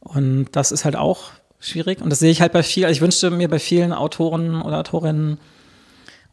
[0.00, 2.00] Und das ist halt auch schwierig.
[2.00, 5.38] Und das sehe ich halt bei vielen, ich wünschte mir bei vielen Autoren oder Autorinnen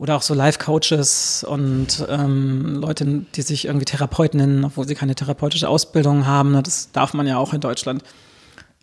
[0.03, 5.15] oder auch so Life-Coaches und ähm, Leute, die sich irgendwie Therapeut nennen, obwohl sie keine
[5.15, 6.51] therapeutische Ausbildung haben.
[6.51, 8.03] Ne, Das darf man ja auch in Deutschland.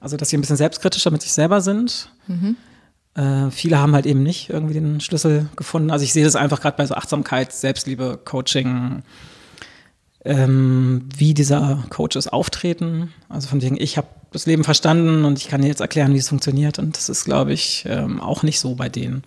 [0.01, 2.11] Also, dass sie ein bisschen selbstkritischer mit sich selber sind.
[3.23, 5.91] Äh, viele haben halt eben nicht irgendwie den Schlüssel gefunden.
[5.91, 9.03] Also ich sehe das einfach gerade bei so Achtsamkeit, Selbstliebe, Coaching,
[10.25, 13.13] ähm, wie dieser Coaches auftreten.
[13.29, 16.19] Also von wegen, ich habe das Leben verstanden und ich kann dir jetzt erklären, wie
[16.19, 16.79] es funktioniert.
[16.79, 19.23] Und das ist, glaube ich, ähm, auch nicht so bei denen.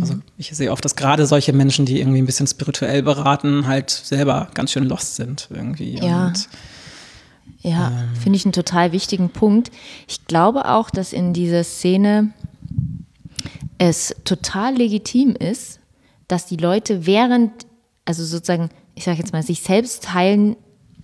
[0.00, 3.90] Also ich sehe oft, dass gerade solche Menschen, die irgendwie ein bisschen spirituell beraten, halt
[3.90, 5.96] selber ganz schön lost sind irgendwie.
[5.98, 6.26] Ja.
[6.26, 6.48] Und
[7.62, 9.70] Ja, finde ich einen total wichtigen Punkt.
[10.06, 12.32] Ich glaube auch, dass in dieser Szene
[13.78, 15.80] es total legitim ist,
[16.26, 17.52] dass die Leute während,
[18.04, 20.56] also sozusagen, ich sage jetzt mal, sich selbst heilen,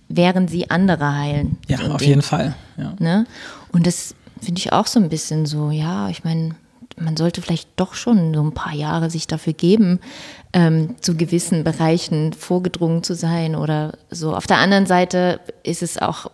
[0.09, 1.57] während sie andere heilen.
[1.67, 2.55] ja, auf den- jeden Fall.
[2.77, 2.93] Ja.
[2.99, 3.25] Ne?
[3.71, 6.55] Und das finde ich auch so ein bisschen so, ja, ich meine,
[6.97, 9.99] man sollte vielleicht doch schon so ein paar Jahre sich dafür geben,
[10.53, 14.35] ähm, zu gewissen Bereichen vorgedrungen zu sein oder so.
[14.35, 16.31] Auf der anderen Seite ist es auch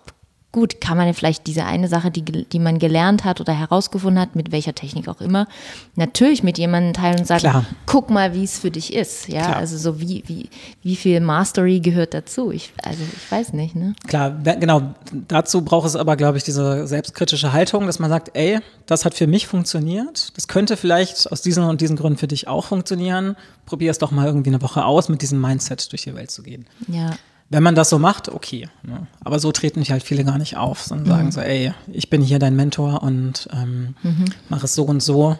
[0.51, 4.35] gut, kann man vielleicht diese eine Sache, die, die man gelernt hat oder herausgefunden hat,
[4.35, 5.47] mit welcher Technik auch immer,
[5.95, 7.65] natürlich mit jemandem teilen und sagen, Klar.
[7.85, 9.29] guck mal, wie es für dich ist.
[9.29, 9.55] Ja, Klar.
[9.57, 10.49] also so wie, wie,
[10.83, 12.51] wie viel Mastery gehört dazu?
[12.51, 13.95] Ich, also ich weiß nicht, ne?
[14.07, 14.93] Klar, genau.
[15.27, 19.13] Dazu braucht es aber, glaube ich, diese selbstkritische Haltung, dass man sagt, ey, das hat
[19.13, 20.35] für mich funktioniert.
[20.35, 23.37] Das könnte vielleicht aus diesen und diesen Gründen für dich auch funktionieren.
[23.65, 26.43] Probier es doch mal irgendwie eine Woche aus, mit diesem Mindset durch die Welt zu
[26.43, 26.65] gehen.
[26.87, 27.11] Ja
[27.51, 28.69] wenn man das so macht, okay.
[28.81, 29.07] Ne?
[29.25, 31.11] Aber so treten mich halt viele gar nicht auf, sondern mhm.
[31.11, 34.25] sagen so, ey, ich bin hier dein Mentor und ähm, mhm.
[34.47, 35.37] mach es so und so.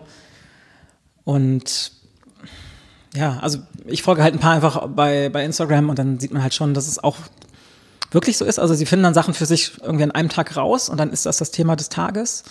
[1.24, 1.93] Und
[3.16, 6.43] ja, also ich folge halt ein paar einfach bei, bei Instagram und dann sieht man
[6.43, 7.16] halt schon, dass es auch
[8.12, 8.59] wirklich so ist.
[8.59, 11.26] Also sie finden dann Sachen für sich irgendwie an einem Tag raus und dann ist
[11.26, 12.43] das das Thema des Tages.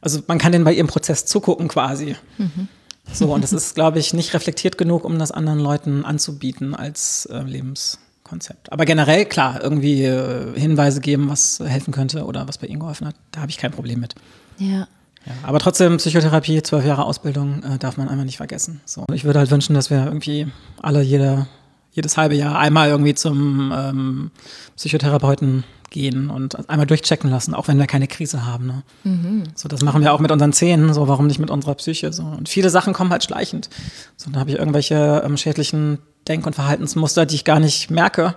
[0.00, 2.16] Also man kann denen bei ihrem Prozess zugucken quasi.
[2.38, 2.66] Mhm.
[3.12, 7.26] So, und das ist, glaube ich, nicht reflektiert genug, um das anderen Leuten anzubieten als
[7.26, 8.00] äh, Lebens.
[8.26, 8.72] Konzept.
[8.72, 13.06] Aber generell, klar, irgendwie äh, Hinweise geben, was helfen könnte oder was bei Ihnen geholfen
[13.06, 14.14] hat, da habe ich kein Problem mit.
[14.58, 14.88] Ja.
[15.26, 18.80] Ja, aber trotzdem, Psychotherapie, zwölf Jahre Ausbildung äh, darf man einmal nicht vergessen.
[18.84, 20.46] So, ich würde halt wünschen, dass wir irgendwie
[20.80, 21.48] alle jede,
[21.90, 24.30] jedes halbe Jahr einmal irgendwie zum ähm,
[24.76, 28.66] Psychotherapeuten gehen und einmal durchchecken lassen, auch wenn wir keine Krise haben.
[28.66, 28.82] Ne?
[29.02, 29.44] Mhm.
[29.54, 32.12] So, das machen wir auch mit unseren Zähnen, so warum nicht mit unserer Psyche?
[32.12, 32.22] So.
[32.22, 33.68] Und viele Sachen kommen halt schleichend.
[34.16, 35.98] So, dann habe ich irgendwelche ähm, schädlichen
[36.28, 38.34] Denk- und Verhaltensmuster, die ich gar nicht merke.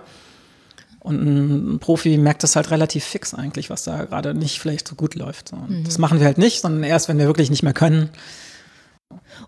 [1.00, 4.94] Und ein Profi merkt das halt relativ fix eigentlich, was da gerade nicht vielleicht so
[4.94, 5.52] gut läuft.
[5.52, 5.84] Mhm.
[5.84, 8.10] Das machen wir halt nicht, sondern erst, wenn wir wirklich nicht mehr können.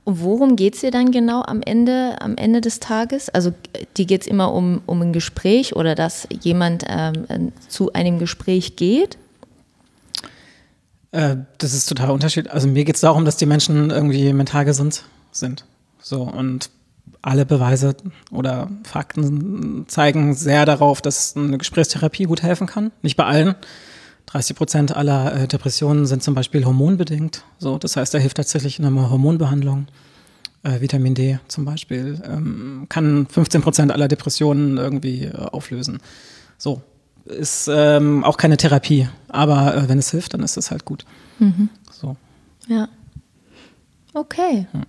[0.04, 3.28] Und worum geht es dir dann genau am Ende, am Ende des Tages?
[3.28, 3.52] Also
[3.96, 8.76] die geht es immer um, um ein Gespräch oder dass jemand ähm, zu einem Gespräch
[8.76, 9.18] geht?
[11.12, 12.52] Äh, das ist total unterschiedlich.
[12.52, 15.64] Also mir geht es darum, dass die Menschen irgendwie mental gesund sind.
[16.00, 16.70] So und
[17.22, 17.96] alle Beweise
[18.30, 22.90] oder Fakten zeigen sehr darauf, dass eine Gesprächstherapie gut helfen kann.
[23.02, 23.54] Nicht bei allen.
[24.26, 27.44] 30 Prozent aller äh, Depressionen sind zum Beispiel hormonbedingt.
[27.58, 29.86] So, das heißt, da hilft tatsächlich eine Hormonbehandlung.
[30.62, 35.98] Äh, Vitamin D zum Beispiel ähm, kann 15 Prozent aller Depressionen irgendwie äh, auflösen.
[36.56, 36.82] So
[37.24, 41.04] ist ähm, auch keine Therapie, aber äh, wenn es hilft, dann ist es halt gut.
[41.38, 41.68] Mhm.
[41.90, 42.16] So.
[42.68, 42.88] Ja.
[44.14, 44.66] Okay.
[44.72, 44.82] Hm.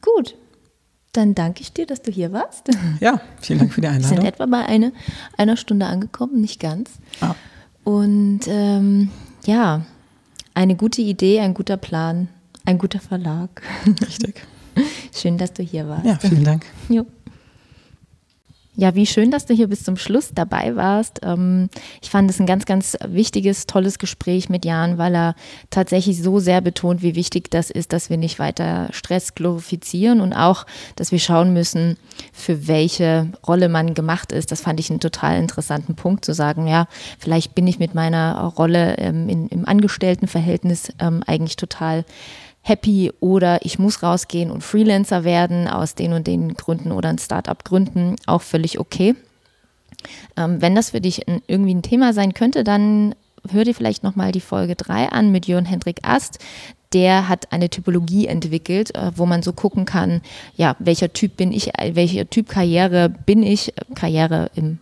[0.00, 0.36] Gut.
[1.12, 2.68] Dann danke ich dir, dass du hier warst.
[3.00, 4.10] Ja, vielen Dank für die Einladung.
[4.10, 4.92] Wir sind etwa bei eine,
[5.36, 6.90] einer Stunde angekommen, nicht ganz.
[7.20, 7.34] Ah.
[7.84, 9.10] Und ähm,
[9.46, 9.86] ja,
[10.54, 12.28] eine gute Idee, ein guter Plan,
[12.64, 13.62] ein guter Verlag.
[14.06, 14.46] Richtig.
[15.14, 16.04] Schön, dass du hier warst.
[16.04, 16.66] Ja, vielen Dank.
[16.88, 17.06] Jo.
[18.76, 21.20] Ja, wie schön, dass du hier bis zum Schluss dabei warst.
[21.24, 21.68] Ähm,
[22.00, 25.34] ich fand es ein ganz, ganz wichtiges, tolles Gespräch mit Jan, weil er
[25.70, 30.32] tatsächlich so sehr betont, wie wichtig das ist, dass wir nicht weiter Stress glorifizieren und
[30.32, 31.96] auch, dass wir schauen müssen,
[32.32, 34.52] für welche Rolle man gemacht ist.
[34.52, 36.86] Das fand ich einen total interessanten Punkt, zu sagen, ja,
[37.18, 42.04] vielleicht bin ich mit meiner Rolle ähm, in, im Angestelltenverhältnis ähm, eigentlich total
[42.62, 47.18] happy oder ich muss rausgehen und Freelancer werden aus den und den Gründen oder ein
[47.18, 49.14] Startup gründen, auch völlig okay.
[50.36, 53.14] Ähm, wenn das für dich ein, irgendwie ein Thema sein könnte, dann
[53.50, 56.38] hör dir vielleicht nochmal die Folge 3 an mit Jörn Hendrik Ast.
[56.92, 60.22] Der hat eine Typologie entwickelt, äh, wo man so gucken kann,
[60.56, 64.78] ja, welcher Typ bin ich, welcher Typ Karriere bin ich, Karriere im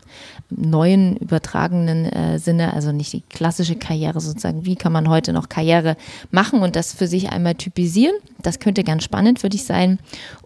[0.50, 5.48] neuen übertragenen äh, Sinne, also nicht die klassische Karriere sozusagen, wie kann man heute noch
[5.48, 5.96] Karriere
[6.30, 8.14] machen und das für sich einmal typisieren.
[8.42, 9.98] Das könnte ganz spannend für dich sein.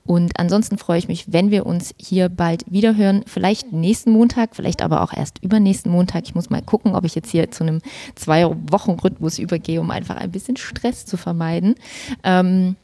[0.04, 3.22] Und ansonsten freue ich mich, wenn wir uns hier bald wiederhören.
[3.26, 6.24] Vielleicht nächsten Montag, vielleicht aber auch erst übernächsten Montag.
[6.24, 7.80] Ich muss mal gucken, ob ich jetzt hier zu einem
[8.16, 11.76] Zwei-Wochen-Rhythmus übergehe, um einfach ein bisschen Stress zu vermeiden.
[12.24, 12.76] Ähm,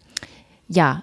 [0.69, 1.03] ja,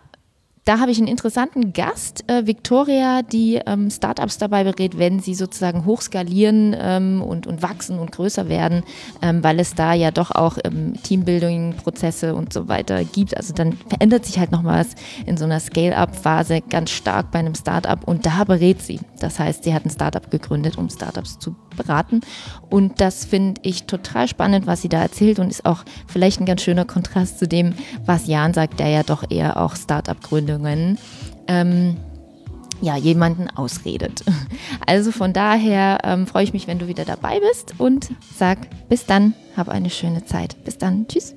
[0.66, 5.36] da habe ich einen interessanten Gast, äh, Victoria, die ähm, Startups dabei berät, wenn sie
[5.36, 8.84] sozusagen hochskalieren ähm, und, und wachsen und größer werden,
[9.22, 13.38] ähm, weil es da ja doch auch ähm, Teambuilding-Prozesse und so weiter gibt.
[13.38, 14.88] Also dann verändert sich halt noch was
[15.28, 19.00] in so einer Scale-up-Phase ganz stark bei einem Startup und da berät sie.
[19.20, 22.22] Das heißt, sie hat ein Startup gegründet, um Startups zu beraten.
[22.70, 26.46] Und das finde ich total spannend, was sie da erzählt und ist auch vielleicht ein
[26.46, 27.74] ganz schöner Kontrast zu dem,
[28.06, 30.98] was Jan sagt, der ja doch eher auch Startup-Gründungen
[31.48, 31.98] ähm,
[32.82, 34.24] ja, jemanden ausredet.
[34.88, 39.06] Also von daher ähm, freue ich mich, wenn du wieder dabei bist und sag bis
[39.06, 40.64] dann, hab eine schöne Zeit.
[40.64, 41.34] Bis dann, tschüss.